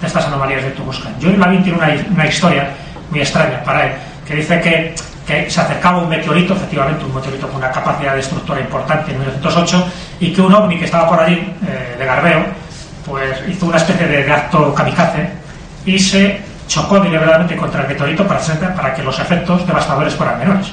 [0.00, 1.08] de estas anomalías de Tunguska.
[1.18, 2.68] Yuri Lavin tiene una, una, historia
[3.10, 3.92] muy extraña para él,
[4.26, 4.94] que dice que,
[5.26, 9.86] que, se acercaba un meteorito, efectivamente un meteorito con una capacidad destructora importante en 1908,
[10.20, 11.34] y que un ovni que estaba por allí,
[11.66, 12.44] eh, de Garbeo,
[13.04, 15.30] pues hizo una especie de, de acto kamikaze
[15.86, 18.40] y se chocó deliberadamente contra el meteorito para,
[18.74, 20.66] para que los efectos devastadores fueran menores.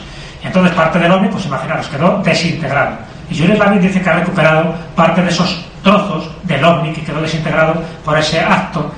[0.43, 2.97] Entonces parte del ovni, pues imaginaros, quedó desintegrado.
[3.29, 7.21] Y Julius Lavin dice que ha recuperado parte de esos trozos del ovni que quedó
[7.21, 8.91] desintegrado por ese acto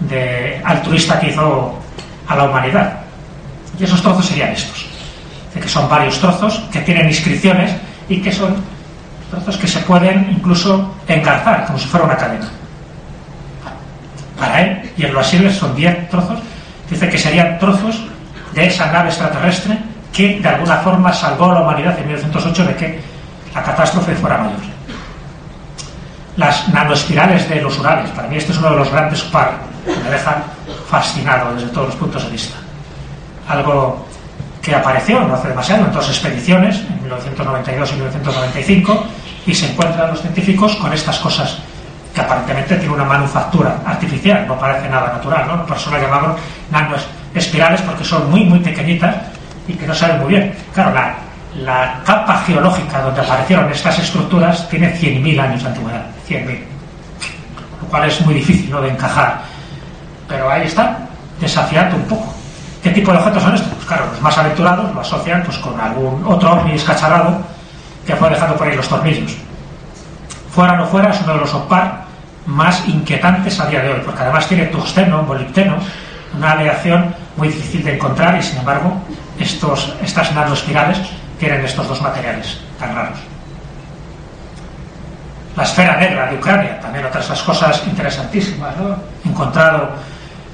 [0.00, 1.78] de altruista que hizo
[2.26, 3.00] a la humanidad.
[3.78, 4.86] Y esos trozos serían estos.
[5.54, 7.72] De que son varios trozos que tienen inscripciones
[8.08, 8.56] y que son
[9.30, 12.48] trozos que se pueden incluso engarzar, como si fuera una cadena.
[14.38, 16.38] Para él, y en los asiles son 10 trozos,
[16.88, 18.02] dice que serían trozos
[18.54, 19.78] de esa nave extraterrestre
[20.12, 23.00] que de alguna forma salvó a la humanidad en 1908 de que
[23.54, 24.60] la catástrofe fuera mayor.
[26.36, 29.96] Las nanoespirales de los Urales, para mí este es uno de los grandes par que
[29.96, 30.42] me dejan
[30.88, 32.56] fascinado desde todos los puntos de vista.
[33.48, 34.06] Algo
[34.62, 39.04] que apareció no hace demasiado en dos expediciones, en 1992 y 1995,
[39.46, 41.58] y se encuentran los científicos con estas cosas
[42.14, 45.66] que aparentemente tienen una manufactura artificial, no parece nada natural, ¿no?
[45.66, 46.34] Personas llamaban
[46.70, 49.16] nanoespirales porque son muy, muy pequeñitas
[49.66, 50.54] y que no saben muy bien.
[50.74, 51.14] Claro, la,
[51.56, 56.58] la capa geológica donde aparecieron estas estructuras tiene 100.000 años de antigüedad, 100.000,
[57.82, 58.80] lo cual es muy difícil ¿no?
[58.80, 59.42] de encajar.
[60.28, 60.98] Pero ahí está,
[61.40, 62.32] desafiando un poco.
[62.82, 63.72] ¿Qué tipo de objetos son estos?
[63.74, 67.38] Pues claro, los más aventurados lo asocian pues, con algún otro ovni escacharrado
[68.06, 69.36] que fue dejando por ahí los tornillos.
[70.50, 72.04] Fuera o no fuera, es uno de los OPAR
[72.46, 75.76] más inquietantes a día de hoy, porque además tiene tungsteno, molibdeno,
[76.36, 78.92] una aleación muy difícil de encontrar y sin embargo
[79.38, 80.98] estos, estas nanoespirales
[81.40, 83.18] tienen estos dos materiales tan raros.
[85.56, 88.94] La esfera negra de Ucrania, también otras las cosas interesantísimas, ¿no?
[89.24, 89.88] encontrado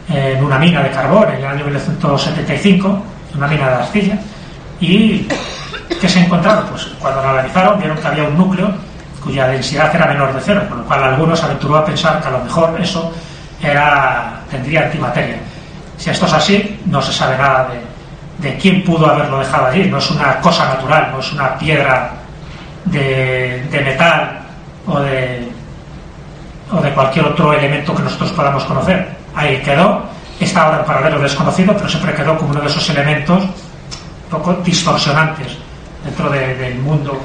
[0.09, 3.03] en una mina de carbón en el año 1975,
[3.35, 4.19] una mina de arcilla,
[4.81, 5.29] y
[6.01, 6.67] ¿qué se encontraron?
[6.69, 8.73] Pues cuando lo analizaron vieron que había un núcleo
[9.23, 12.31] cuya densidad era menor de cero, con lo cual algunos aventuró a pensar que a
[12.31, 13.13] lo mejor eso
[13.61, 15.39] era, tendría antimateria.
[15.99, 17.96] Si esto es así, no se sabe nada de,
[18.39, 19.85] de quién pudo haberlo dejado allí.
[19.85, 22.13] No es una cosa natural, no es una piedra
[22.85, 24.41] de, de metal
[24.87, 25.49] o de,
[26.73, 29.09] o de cualquier otro elemento que nosotros podamos conocer.
[29.35, 30.03] Ahí quedó,
[30.41, 34.55] está ahora en paralelo desconocido, pero siempre quedó como uno de esos elementos un poco
[34.55, 35.57] distorsionantes
[36.05, 37.21] dentro del mundo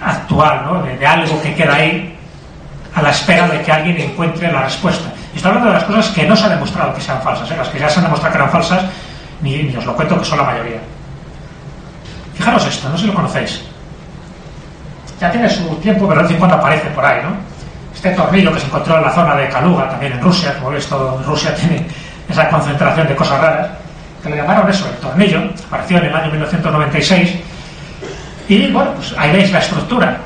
[0.00, 0.82] actual, ¿no?
[0.82, 2.16] de, algo que queda ahí
[2.94, 5.12] a la espera de que alguien encuentre la respuesta.
[5.32, 7.54] Y estoy hablando de las cosas que no se ha demostrado que sean falsas, ¿eh?
[7.56, 8.84] las que ya se han demostrado que eran falsas,
[9.40, 10.80] ni, os lo cuento que son la mayoría.
[12.34, 13.62] Fijaros esto, no sé si lo conocéis.
[15.20, 17.30] Ya tiene su tiempo, pero de vez en cuando aparece por ahí, ¿no?
[17.94, 20.86] Este tornillo que se encontró en la zona de Kaluga, también en Rusia, como veis,
[20.86, 21.86] todo Rusia tiene
[22.28, 23.68] esa concentración de cosas raras,
[24.22, 27.34] que le llamaron eso, el tornillo, apareció en el año 1996,
[28.48, 30.16] y bueno, pues ahí veis la estructura.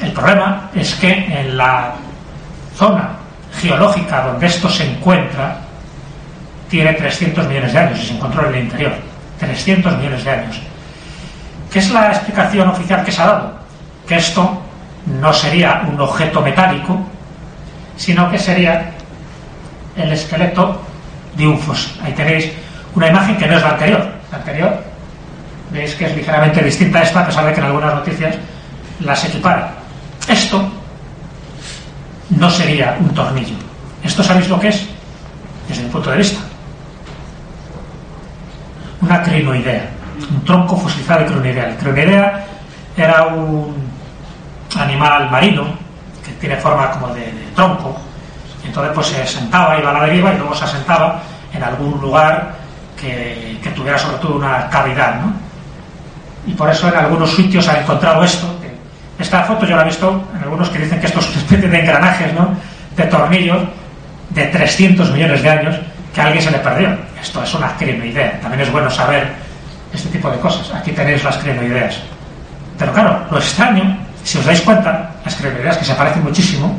[0.00, 1.94] El problema es que en la
[2.76, 3.10] zona
[3.60, 5.58] geológica donde esto se encuentra,
[6.76, 8.92] tiene 300 millones de años y se encontró en el interior.
[9.40, 10.60] 300 millones de años.
[11.72, 13.58] ¿Qué es la explicación oficial que se ha dado?
[14.06, 14.60] Que esto
[15.06, 17.00] no sería un objeto metálico,
[17.96, 18.90] sino que sería
[19.96, 20.82] el esqueleto
[21.34, 21.98] de un fósil.
[22.04, 22.52] Ahí tenéis
[22.94, 24.06] una imagen que no es la anterior.
[24.30, 24.84] La anterior,
[25.70, 28.34] veis que es ligeramente distinta a esta, a pesar de que en algunas noticias
[29.00, 29.72] las equipara.
[30.28, 30.70] Esto
[32.36, 33.56] no sería un tornillo.
[34.04, 34.86] ¿Esto sabéis lo que es?
[35.70, 36.45] Desde mi punto de vista
[39.00, 39.88] una crinoidea,
[40.30, 41.68] un tronco fosilizado de crinoidea.
[41.68, 42.46] La crinoidea
[42.96, 43.74] era un
[44.78, 45.64] animal marino
[46.24, 47.96] que tiene forma como de, tronco,
[48.62, 51.22] y entonces pues se sentaba, iba a la deriva y luego se asentaba
[51.52, 52.54] en algún lugar
[53.00, 55.32] que, tuviera sobre todo una cavidad, ¿no?
[56.46, 58.46] Y por eso en algunos sitios se ha encontrado esto.
[59.18, 61.68] esta foto yo la he visto en algunos que dicen que esto es una especie
[61.68, 62.50] de engranajes, ¿no?
[62.96, 63.62] De tornillos
[64.30, 65.76] de 300 millones de años
[66.14, 66.96] que a alguien se le perdió.
[67.26, 68.40] Esto es una crinoidea.
[68.40, 69.26] También es bueno saber
[69.92, 70.72] este tipo de cosas.
[70.72, 71.98] Aquí tenéis las crinoideas.
[72.78, 76.72] Pero claro, lo extraño, si os dais cuenta, las crinoideas que se parecen muchísimo,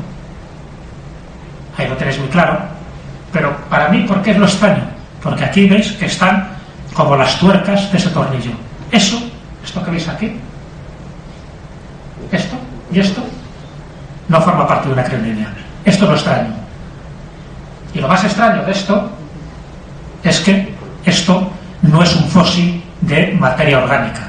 [1.77, 2.59] ahí lo tenéis muy claro,
[3.33, 4.83] pero para mí, ¿por qué es lo extraño?
[5.21, 6.47] Porque aquí veis que están
[6.93, 8.51] como las tuercas de ese tornillo.
[8.89, 9.19] Eso,
[9.65, 10.39] esto que veis aquí,
[12.31, 12.55] esto
[12.89, 13.21] y esto,
[14.29, 15.51] no forma parte de una crinoidea.
[15.83, 16.53] Esto es lo extraño.
[17.93, 19.11] Y lo más extraño de esto
[20.29, 20.73] es que
[21.05, 21.49] esto
[21.81, 24.27] no es un fósil de materia orgánica,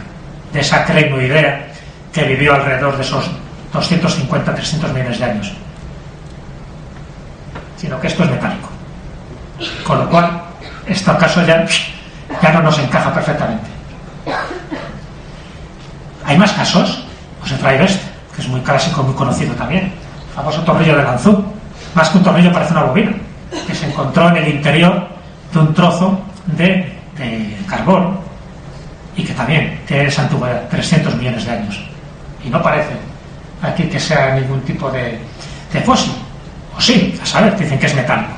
[0.52, 1.66] de esa crenoidea
[2.12, 3.30] que vivió alrededor de esos
[3.72, 5.52] 250-300 millones de años,
[7.76, 8.68] sino que esto es metálico.
[9.84, 10.40] Con lo cual,
[10.86, 11.66] este caso ya,
[12.40, 13.68] ya no nos encaja perfectamente.
[16.24, 17.04] Hay más casos,
[17.42, 21.02] os he traído este, que es muy clásico, muy conocido también, el famoso tornillo de
[21.02, 21.44] Lanzú.
[21.94, 23.12] Más que un tornillo parece una bobina,
[23.66, 25.17] que se encontró en el interior
[25.52, 26.96] de un trozo de,
[27.68, 28.18] carbón
[29.16, 31.80] y que también tiene esa antigüedad, 300 millones de años.
[32.44, 32.92] Y no parece
[33.60, 35.18] aquí que sea ningún tipo de,
[35.72, 36.12] de fósil.
[36.76, 38.32] O sí, a saber, dicen que es metálico.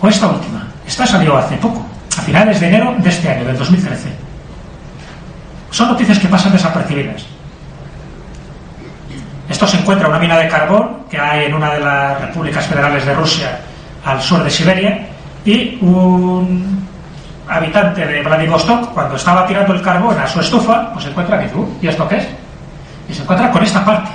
[0.00, 0.66] O esta última.
[0.86, 1.84] Esta salió hace poco,
[2.16, 4.10] a finales de enero de este año, del 2013.
[5.70, 7.26] Son noticias que pasan desapercibidas.
[9.48, 12.66] Esto se encuentra en una mina de carbón que hay en una de las repúblicas
[12.66, 13.60] federales de Rusia
[14.04, 15.06] al sur de Siberia
[15.44, 16.84] y un
[17.48, 21.50] habitante de Vladivostok, cuando estaba tirando el carbón a su estufa, pues encuentra que
[21.82, 22.28] ¿y esto qué es?
[23.08, 24.10] Y se encuentra con esta parte,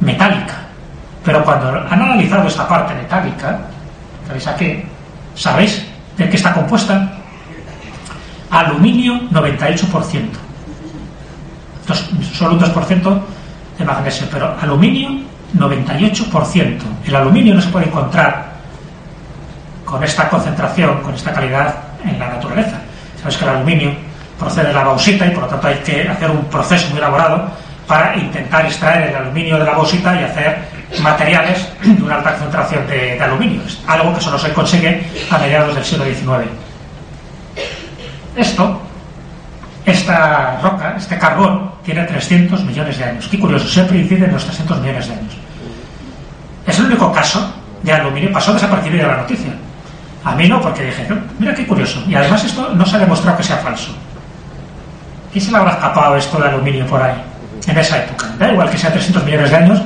[0.00, 0.54] metálica.
[1.24, 3.58] Pero cuando han analizado esta parte metálica,
[4.26, 4.82] ¿sabéis aquí?
[5.34, 5.86] ¿Sabéis
[6.16, 7.12] de qué está compuesta?
[8.50, 10.46] Aluminio 98%.
[11.80, 13.20] Entonces, solo un 2%
[13.78, 15.10] de magnesio, pero aluminio
[15.54, 16.78] 98%.
[17.04, 18.55] El aluminio no se puede encontrar
[19.86, 21.74] con esta concentración, con esta calidad
[22.04, 22.76] en la naturaleza.
[23.18, 23.94] Sabes que el aluminio
[24.38, 27.48] procede de la bauxita y por lo tanto hay que hacer un proceso muy elaborado
[27.86, 30.58] para intentar extraer el aluminio de la bauxita y hacer
[31.00, 33.62] materiales de una alta concentración de, aluminio.
[33.64, 36.50] Es algo que solo se consigue a mediados del siglo XIX.
[38.34, 38.82] Esto,
[39.86, 43.28] esta roca, este carbón, tiene 300 millones de años.
[43.28, 45.36] Qué curioso, siempre incide en los 300 millones de años.
[46.66, 49.52] Es el único caso de aluminio, pasó desapercibido de la noticia.
[50.26, 51.06] A mí no, porque dije,
[51.38, 52.02] mira qué curioso.
[52.08, 53.94] Y además esto no se ha demostrado que sea falso.
[55.30, 57.14] ¿Quién se le habrá escapado esto de aluminio por ahí?
[57.64, 58.26] En esa época.
[58.36, 59.80] Da igual que sean 300 millones de años,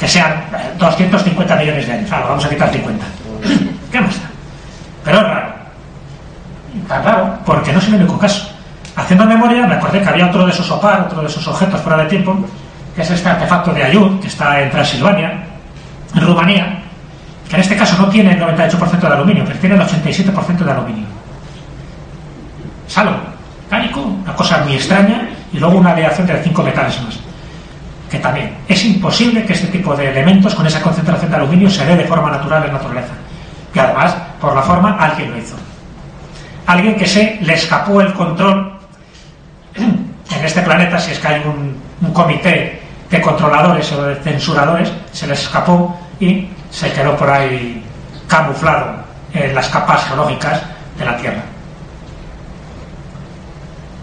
[0.00, 0.44] que sean
[0.78, 2.08] 250 eh, millones de años.
[2.08, 3.04] Claro, vamos a quitar 50.
[3.92, 4.30] ¿Qué más da?
[5.04, 5.54] Pero es raro.
[6.80, 8.50] Está raro, porque no es el único caso.
[8.96, 12.02] Haciendo memoria, me acordé que había otro de esos OPAR, otro de esos objetos fuera
[12.02, 12.34] de tiempo,
[12.96, 15.44] que es este artefacto de Ayud, que está en Transilvania,
[16.14, 16.81] en Rumanía,
[17.52, 20.70] que en este caso no tiene el 98% de aluminio, pero tiene el 87% de
[20.70, 21.04] aluminio.
[22.88, 23.14] Es algo
[24.24, 27.18] una cosa muy extraña, y luego una aleación de cinco metales más.
[28.10, 31.84] que también es imposible que este tipo de elementos con esa concentración de aluminio se
[31.84, 33.12] dé de forma natural en la naturaleza.
[33.74, 35.56] Y además, por la forma, alguien lo hizo.
[36.66, 38.78] Alguien que se le escapó el control
[39.76, 42.80] en este planeta, si es que hay un, un comité
[43.10, 47.84] de controladores o de censuradores, se les escapó y se quedó por ahí
[48.26, 48.96] camuflado
[49.32, 50.60] en las capas geológicas
[50.98, 51.42] de la Tierra.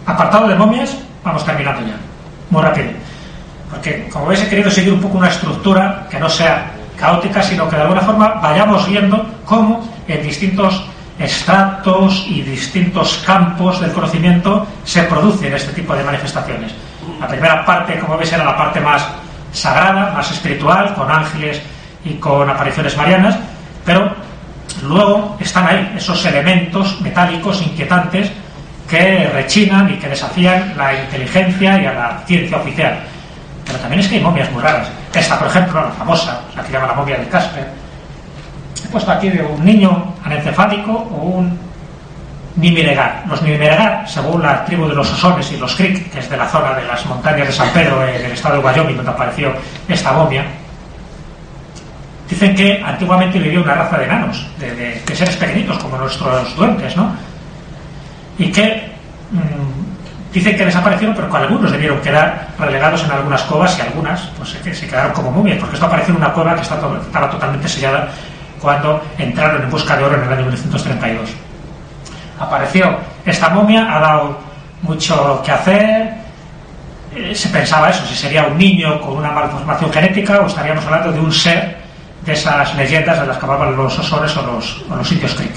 [0.06, 1.96] Apartado de momias, vamos terminando ya,
[2.48, 2.90] muy rápido.
[3.70, 7.68] Porque, como veis, he querido seguir un poco una estructura que no sea caótica, sino
[7.68, 10.84] que de alguna forma vayamos viendo cómo en distintos
[11.18, 16.72] extractos y distintos campos del conocimiento se producen este tipo de manifestaciones.
[17.20, 19.06] La primera parte, como veis, era la parte más
[19.52, 21.60] sagrada, más espiritual, con ángeles
[22.04, 23.36] y con apariciones marianas,
[23.84, 24.12] pero
[24.82, 28.30] luego están ahí esos elementos metálicos inquietantes
[28.88, 32.98] que rechinan y que desafían la inteligencia y a la ciencia oficial.
[33.64, 34.88] Pero también es que hay momias muy raras.
[35.14, 37.68] Esta, por ejemplo, la famosa, la que llama la momia de Casper.
[38.84, 41.70] He puesto aquí de un niño anencefálico o un
[42.56, 43.22] Nimiregar.
[43.28, 46.48] Los Nimiregar, según la tribu de los Osones y los Creek, que es de la
[46.48, 49.52] zona de las montañas de San Pedro, en el estado de Wyoming, donde apareció
[49.88, 50.44] esta momia,
[52.30, 57.12] dicen que antiguamente vivía una raza de enanos, de, seres pequeñitos, como nuestros duendes, ¿no?
[58.38, 58.90] Y que
[59.32, 64.20] mmm, dicen que desaparecieron, pero que algunos debieron quedar relegados en algunas cuevas y algunas
[64.38, 67.28] pues, se, se quedaron como momias, porque esto apareció en una cueva que estaba, estaba
[67.28, 68.08] totalmente sellada
[68.60, 71.30] cuando entraron en busca de oro en el año 1932
[72.40, 74.38] apareció esta momia, ha dado
[74.82, 76.14] mucho que hacer.
[77.14, 81.12] Eh, se pensaba eso, si sería un niño con una malformación genética o estaríamos hablando
[81.12, 81.76] de un ser
[82.24, 85.52] de esas leyendas de las que hablaban los osores o los, o los indios creek.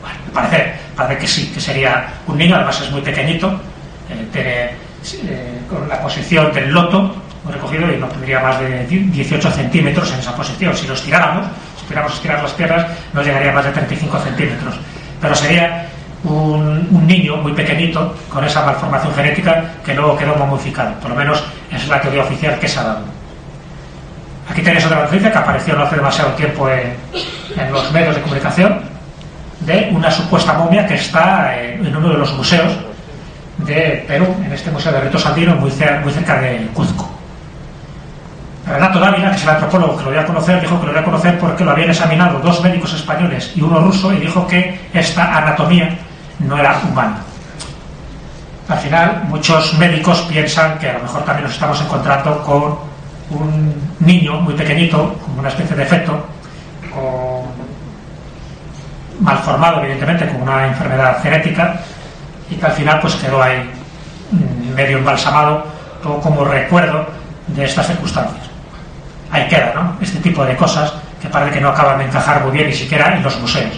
[0.00, 3.48] Bueno, parece, parece que sí, que sería un niño, además es muy pequeñito,
[4.08, 4.70] eh, tiene
[5.24, 7.14] eh, con la posición del loto
[7.50, 10.76] recogido y no tendría más de 18 centímetros en esa posición.
[10.76, 11.46] Si lo estiráramos,
[11.78, 14.74] si pudiéramos estirar las piernas, no llegaría a más de 35 centímetros.
[15.20, 15.88] Pero sería
[16.22, 20.94] un, un, niño muy pequeñito con esa malformación genética que luego quedó momificado.
[21.00, 23.11] Por lo menos esa es la teoría oficial que se ha dado.
[24.52, 26.92] Aquí tenéis otra noticia que apareció no hace demasiado tiempo en,
[27.72, 28.82] los medios de comunicación
[29.60, 32.70] de una supuesta momia que está en, uno de los museos
[33.56, 37.10] de Perú, en este museo de Rito Sandino, muy, cer muy cerca de Cuzco.
[38.66, 41.00] Renato Dávila, que es el antropólogo que lo voy a conocer, dijo que lo voy
[41.00, 44.78] a conocer porque lo habían examinado dos médicos españoles y uno ruso y dijo que
[44.92, 45.96] esta anatomía
[46.40, 47.16] no era humana.
[48.68, 52.91] Al final, muchos médicos piensan que a lo mejor también nos estamos encontrando con
[53.40, 56.26] un niño muy pequeñito, con una especie de feto,
[56.92, 57.44] con...
[59.24, 61.80] malformado, evidentemente, con una enfermedad genética,
[62.50, 63.70] y que al final pues quedó ahí
[64.74, 65.64] medio embalsamado,
[66.02, 67.06] todo como recuerdo
[67.48, 68.46] de estas circunstancias.
[69.30, 69.96] Ahí queda, ¿no?
[70.00, 73.16] Este tipo de cosas que parece que no acaban de encajar muy bien ni siquiera
[73.16, 73.72] en los museos.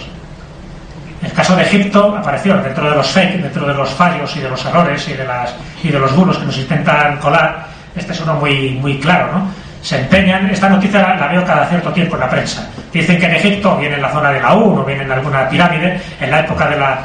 [1.23, 4.51] El caso de Egipto apareció dentro de los fake, dentro de los fallos y de
[4.51, 7.67] los errores y de, las, y de los bulos que nos intentan colar.
[7.95, 9.49] Este es uno muy, muy claro, ¿no?
[9.83, 12.67] Se empeñan, esta noticia la, veo cada cierto tiempo en la prensa.
[12.93, 15.49] Dicen que en Egipto, viene en la zona de la U, o viene en alguna
[15.49, 17.01] pirámide, en la época de la,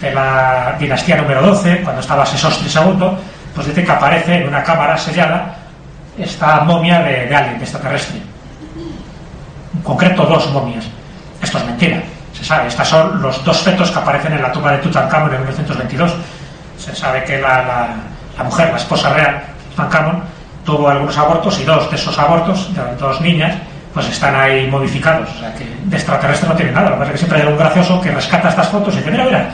[0.00, 3.08] de la dinastía número 12, cuando estaba Sesostris II,
[3.54, 5.56] pues dice que aparece en una cámara sellada
[6.16, 8.20] esta momia de, de alguien, de extraterrestre.
[9.74, 10.84] En concreto, dos momias.
[11.42, 12.02] Esto es mentira
[12.42, 15.40] se sabe, estos son los dos fetos que aparecen en la tumba de Tutankamón en
[15.42, 16.12] 1922.
[16.78, 17.94] Se sabe que la,
[18.36, 19.42] la mujer, la esposa real,
[19.72, 20.22] Tutankamón,
[20.64, 23.56] tuvo algunos abortos y dos de esos abortos, de dos niñas,
[23.92, 25.28] pues están ahí modificados.
[25.30, 26.90] O sea que de extraterrestre no tiene nada.
[26.90, 29.10] Lo que pasa es que siempre hay algún gracioso que rescata estas fotos y dice,
[29.10, 29.50] mira, mira,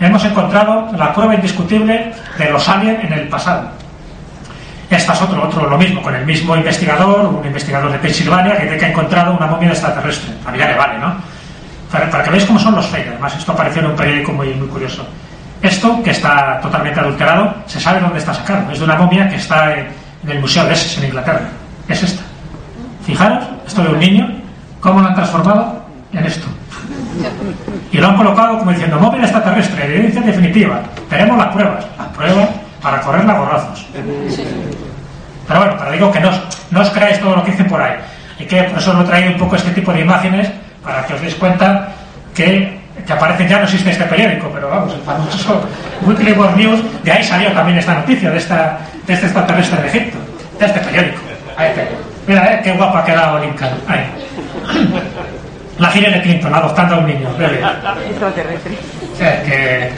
[0.00, 3.68] hemos encontrado la prueba indiscutible de los aliens en el pasado.
[4.90, 8.76] Esta es otro, otro, lo mismo, con el mismo investigador, un investigador de Pensilvania, que,
[8.76, 10.34] que ha encontrado una momia extraterrestre.
[10.44, 11.14] A mí ya le vale, ¿no?
[11.92, 13.08] Para, que veáis cómo son los fake.
[13.08, 15.06] Además, esto apareció en un periódico muy curioso.
[15.62, 18.70] Esto, que está totalmente adulterado, se sabe dónde está sacado.
[18.72, 19.88] Es de una momia que está en,
[20.26, 21.48] el Museo de Essex, en Inglaterra.
[21.88, 22.22] Es esta.
[23.04, 24.28] Fijaros, esto de un niño,
[24.80, 26.46] cómo lo han transformado en esto.
[27.92, 30.80] Y lo han colocado como diciendo, móvil extraterrestre, evidencia definitiva.
[31.08, 31.84] Tenemos las pruebas.
[31.98, 32.48] Las pruebas
[32.80, 33.86] para correr las borrazos.
[35.46, 36.30] Pero bueno, pero digo que no,
[36.70, 37.96] no os creáis todo lo que dicen por ahí.
[38.38, 40.50] Y que por eso os he traído un poco este tipo de imágenes
[40.82, 41.88] para que os deis cuenta
[42.34, 45.62] que, que aparecen ya no existe este periódico, pero vamos, el famoso
[46.02, 49.88] Weekly World News, de ahí salió también esta noticia de, esta, de este extraterrestre de
[49.88, 50.18] Egipto,
[50.58, 51.18] de este periódico.
[51.56, 51.88] Ahí te,
[52.26, 53.70] mira, eh, qué guapa ha quedado Lincoln.
[53.86, 54.04] Ahí.
[55.78, 57.28] La gira de Clinton adoptando a un niño.
[58.08, 58.78] Extraterrestre.
[59.18, 59.90] Que,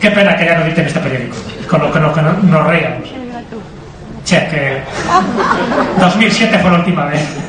[0.00, 1.36] qué pena que ya no editen este periódico,
[1.68, 3.08] con lo que, no, que no, nos reíamos.
[4.24, 4.82] Che, que
[6.00, 7.22] 2007 fue la última vez.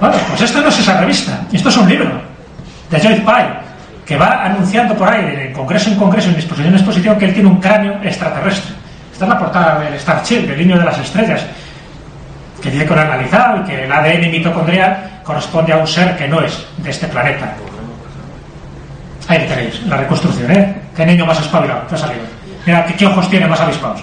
[0.00, 2.27] bueno, pues esto no es esa revista, esto es un libro
[2.90, 3.68] de Joyce Pye,
[4.06, 7.34] que va anunciando por ahí, de congreso en congreso, en exposición en exposición, que él
[7.34, 8.74] tiene un cráneo extraterrestre.
[9.12, 11.44] Esta es la portada del Starship, del niño de las estrellas,
[12.62, 16.16] que dice que lo ha analizado y que el ADN mitocondrial corresponde a un ser
[16.16, 17.54] que no es de este planeta.
[19.28, 20.74] Ahí tenéis, la reconstrucción, ¿eh?
[20.96, 21.82] ¿Qué niño más espabilado?
[21.82, 22.22] Te ha salido.
[22.64, 24.02] Mira, ¿qué, qué ojos tiene más avispados?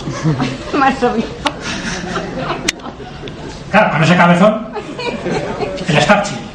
[0.74, 1.50] Más obispo.
[3.70, 4.68] Claro, con ese cabezón,
[5.88, 6.49] el Starship.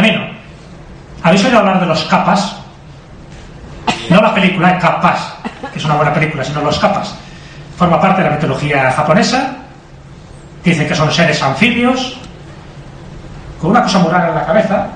[0.00, 0.24] Termino.
[1.22, 2.56] ¿Habéis oído hablar de los capas?
[4.08, 5.34] No la película, Capas,
[5.70, 7.14] que es una buena película, sino los capas.
[7.76, 9.56] Forma parte de la mitología japonesa.
[10.64, 12.18] Dice que son seres anfibios,
[13.60, 14.86] con una cosa muy en la cabeza,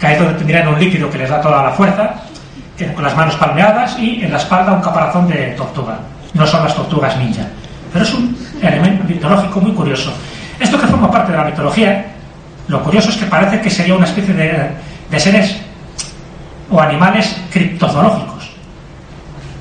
[0.00, 2.14] donde tendrían un líquido que les da toda la fuerza,
[2.78, 5.98] que con las manos palmeadas y en la espalda un caparazón de tortuga.
[6.32, 7.42] No son las tortugas ninja,
[7.92, 10.12] pero es un elemento mitológico muy curioso.
[10.60, 12.13] Esto que forma parte de la mitología,
[12.68, 15.56] lo curioso es que parece que sería una especie de, seres
[16.70, 18.50] o animales criptozoológicos.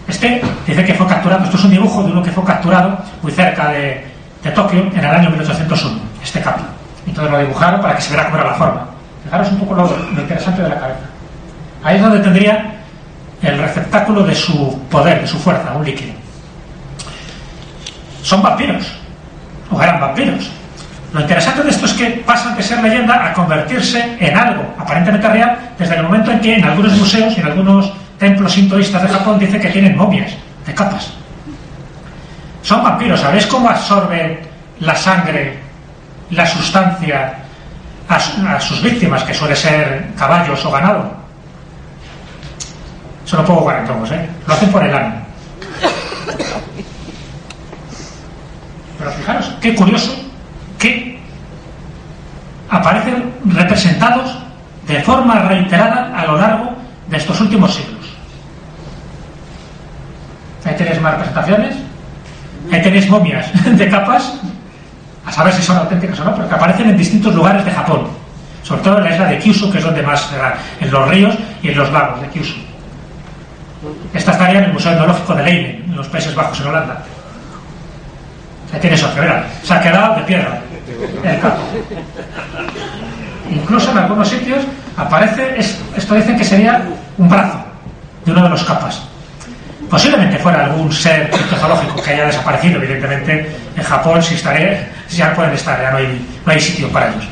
[0.08, 3.32] Este dice que fue capturado, esto es un dibujo de uno que fue capturado muy
[3.32, 4.06] cerca de,
[4.44, 6.64] de Tokio en el año 1801, este capi.
[7.06, 8.88] Entonces lo dibujaron para que se viera cómo era la forma.
[9.24, 11.00] Fijaros un poco lo, lo interesante de la cabeza.
[11.84, 12.74] Ahí es donde tendría
[13.42, 16.14] el receptáculo de su poder, de su fuerza, un líquido.
[18.22, 18.86] Son vampiros,
[19.70, 20.50] o eran vampiros.
[21.14, 25.28] Lo interesante de esto es que pasan de ser leyenda a convertirse en algo aparentemente
[25.30, 29.08] real desde el momento en que en algunos museos y en algunos templos sintoístas de
[29.10, 30.32] Japón dice que tienen momias
[30.66, 31.12] de capas.
[32.64, 34.40] Son vampiros, ¿sabéis cómo absorben
[34.80, 35.60] la sangre,
[36.32, 37.34] la sustancia
[38.10, 41.14] a, su- a sus víctimas, que suele ser caballos o ganado?
[43.26, 44.28] Son un poco guarentongos, ¿eh?
[44.48, 45.14] Lo hacen por el ano.
[48.98, 50.16] Pero fijaros, qué curioso
[50.84, 51.18] que
[52.70, 54.38] aparecen representados
[54.86, 56.74] de forma reiterada a lo largo
[57.08, 58.04] de estos últimos siglos.
[60.66, 61.76] Ahí tenéis más representaciones,
[62.70, 64.34] ahí tenéis momias de capas,
[65.26, 68.08] a saber si son auténticas o no, pero que aparecen en distintos lugares de Japón,
[68.62, 71.08] sobre todo en la isla de Kyushu, que es donde más se da, en los
[71.08, 72.58] ríos y en los lagos de Kyushu.
[74.14, 77.04] Esta estaría en el Museo Etnológico de Leiden, en los Países Bajos, en Holanda.
[78.74, 79.46] Ahí tienes otro, verá.
[79.64, 80.60] Se ha quedado de piedra.
[83.52, 84.64] Incluso en algunos sitios
[84.98, 86.82] aparece, es- esto dicen que sería
[87.18, 87.60] un brazo
[88.26, 89.02] de uno de los capas.
[89.90, 95.34] Posiblemente fuera algún ser criptozoológico que haya desaparecido, evidentemente en Japón si estaré, si ya
[95.36, 97.26] pueden estar, ya no hay, no hay sitio para ellos.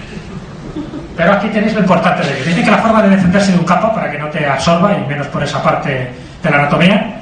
[1.17, 2.47] Pero aquí tenéis lo importante de ellos.
[2.47, 5.07] Dicen que la forma de defenderse de un capa para que no te absorba, y
[5.07, 6.11] menos por esa parte
[6.43, 7.17] de la anatomía,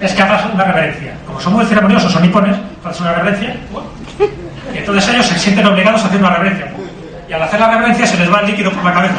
[0.00, 1.12] es que hagas una reverencia.
[1.26, 3.54] Como son muy ceremoniosos o nipones, haces una reverencia,
[4.74, 6.66] entonces ellos se sienten obligados a hacer una reverencia.
[7.28, 9.14] Y al hacer la reverencia se les va el líquido por la cabeza.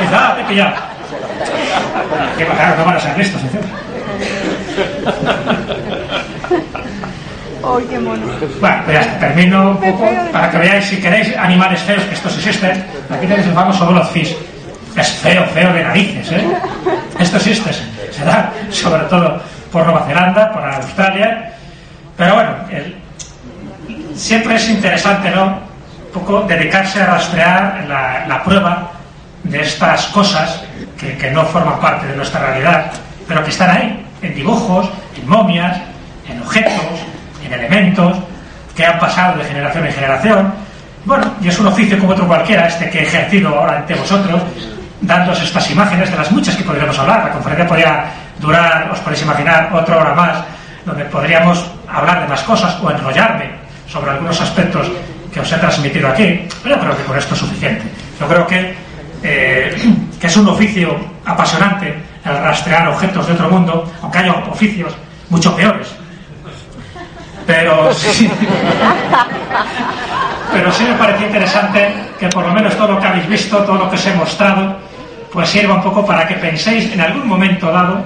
[0.00, 0.72] Dice, ah, te he pillado.
[2.36, 3.40] Que claro, no van a ser listos.
[7.64, 8.26] ¡Ay, qué mono!
[8.60, 12.36] Bueno, pues ya termino un poco para que veáis si queréis animales feos, que estos
[12.36, 12.84] existen.
[13.08, 14.36] Aquí tenéis el famoso Goldfish.
[14.96, 16.44] Es feo, feo de narices, ¿eh?
[17.18, 19.40] Esto existe, se da sobre todo
[19.70, 21.52] por Nueva Zelanda, por Australia.
[22.16, 22.96] Pero bueno, el-
[24.14, 25.44] siempre es interesante, ¿no?
[25.46, 28.90] Un poco dedicarse a rastrear la, prueba
[29.44, 30.62] de estas cosas
[30.98, 32.92] que, que no forman parte de nuestra realidad,
[33.26, 35.78] pero que están ahí, en dibujos, en momias,
[36.28, 37.00] en objetos,
[37.44, 38.16] en elementos,
[38.76, 40.54] que han pasado de generación en generación.
[41.04, 44.40] Bueno, y es un oficio como otro cualquiera, este que he ejercido ahora ante vosotros,
[45.00, 47.24] dándoos estas imágenes de las muchas que podríamos hablar.
[47.24, 48.04] La conferencia podría
[48.38, 50.38] durar, os podéis imaginar, otra hora más,
[50.84, 53.51] donde podríamos hablar de más cosas o enrollarme
[53.92, 54.86] sobre algunos aspectos
[55.32, 56.48] que os he transmitido aquí.
[56.62, 57.84] Pero yo creo que con esto es suficiente.
[58.18, 58.74] Yo creo que,
[59.22, 64.92] eh, que es un oficio apasionante el rastrear objetos de otro mundo, aunque haya oficios
[65.28, 65.88] mucho peores.
[67.46, 68.30] Pero sí,
[70.52, 73.78] pero sí me pareció interesante que por lo menos todo lo que habéis visto, todo
[73.78, 74.76] lo que os he mostrado,
[75.32, 78.04] pues sirva un poco para que penséis en algún momento dado,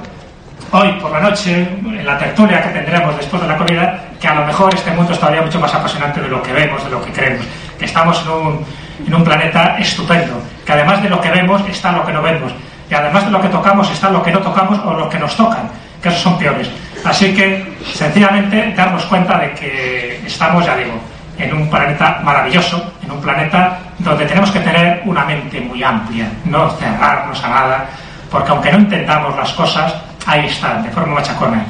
[0.73, 4.35] hoy por la noche, en la tertulia que tendremos después de la comida, que a
[4.35, 7.05] lo mejor este mundo es todavía mucho más apasionante de lo que vemos, de lo
[7.05, 7.47] que creemos,
[7.79, 8.67] que estamos en un,
[9.07, 12.53] en un planeta estupendo, que además de lo que vemos está lo que no vemos,
[12.91, 15.37] y además de lo que tocamos está lo que no tocamos o lo que nos
[15.37, 15.69] tocan,
[16.03, 16.71] que esos son peores.
[17.05, 20.99] Así que, sencillamente, darnos cuenta de que estamos, ya digo,
[21.39, 26.29] en un planeta maravilloso, en un planeta donde tenemos que tener una mente muy amplia,
[26.45, 27.87] no cerrarnos a nada,
[28.31, 29.95] porque aunque no entendamos las cosas,
[30.27, 31.65] ahí están, de forma machacona.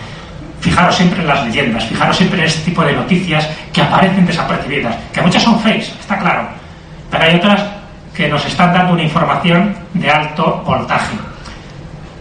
[0.60, 4.96] Fijaros siempre en las leyendas, fijaros siempre en este tipo de noticias que aparecen desapercibidas,
[5.12, 6.48] que muchas son fakes, está claro,
[7.10, 7.62] pero hay otras
[8.14, 11.16] que nos están dando una información de alto voltaje.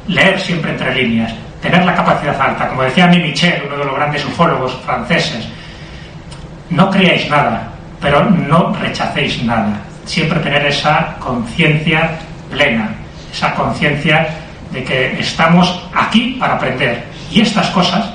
[0.08, 3.96] Leer siempre entre líneas, tener la capacidad alta, como decía mi Michel, uno de los
[3.96, 5.48] grandes ufólogos franceses,
[6.70, 7.70] no creáis nada,
[8.02, 9.80] pero no rechacéis nada.
[10.06, 12.20] Siempre tener esa conciencia
[12.52, 12.90] plena,
[13.32, 14.28] esa conciencia
[14.76, 17.06] de que estamos aquí para aprender.
[17.32, 18.12] Y estas cosas,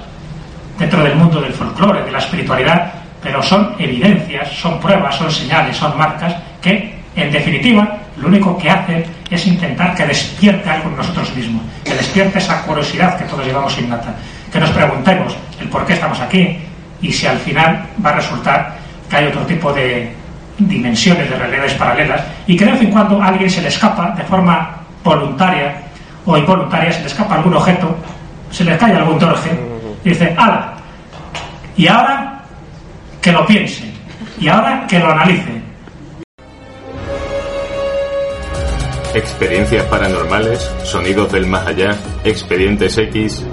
[0.78, 2.92] dentro del mundo del folclore, de la espiritualidad,
[3.22, 8.70] pero son evidencias, son pruebas, son señales, son marcas que, en definitiva, lo único que
[8.70, 13.46] hacen es intentar que despierte algo en nosotros mismos, que despierte esa curiosidad que todos
[13.46, 14.14] llevamos innata,
[14.52, 16.58] que nos preguntemos el por qué estamos aquí
[17.00, 18.76] y si al final va a resultar
[19.08, 20.12] que hay otro tipo de
[20.58, 24.22] dimensiones de realidades paralelas y que de vez en cuando alguien se le escapa de
[24.24, 25.89] forma voluntaria
[26.26, 27.94] o involuntaria, se le escapa algún objeto,
[28.50, 29.50] se le cae algún torje
[30.04, 30.74] y dice, ¡ala!
[31.76, 32.42] Y ahora
[33.20, 33.90] que lo piense,
[34.38, 35.60] y ahora que lo analice.
[39.14, 43.44] Experiencias paranormales, sonidos del más allá, expedientes X,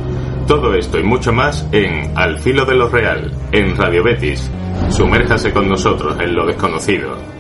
[0.47, 4.49] todo esto y mucho más en Al filo de lo real, en Radio Betis.
[4.89, 7.37] Sumérjase con nosotros en lo desconocido.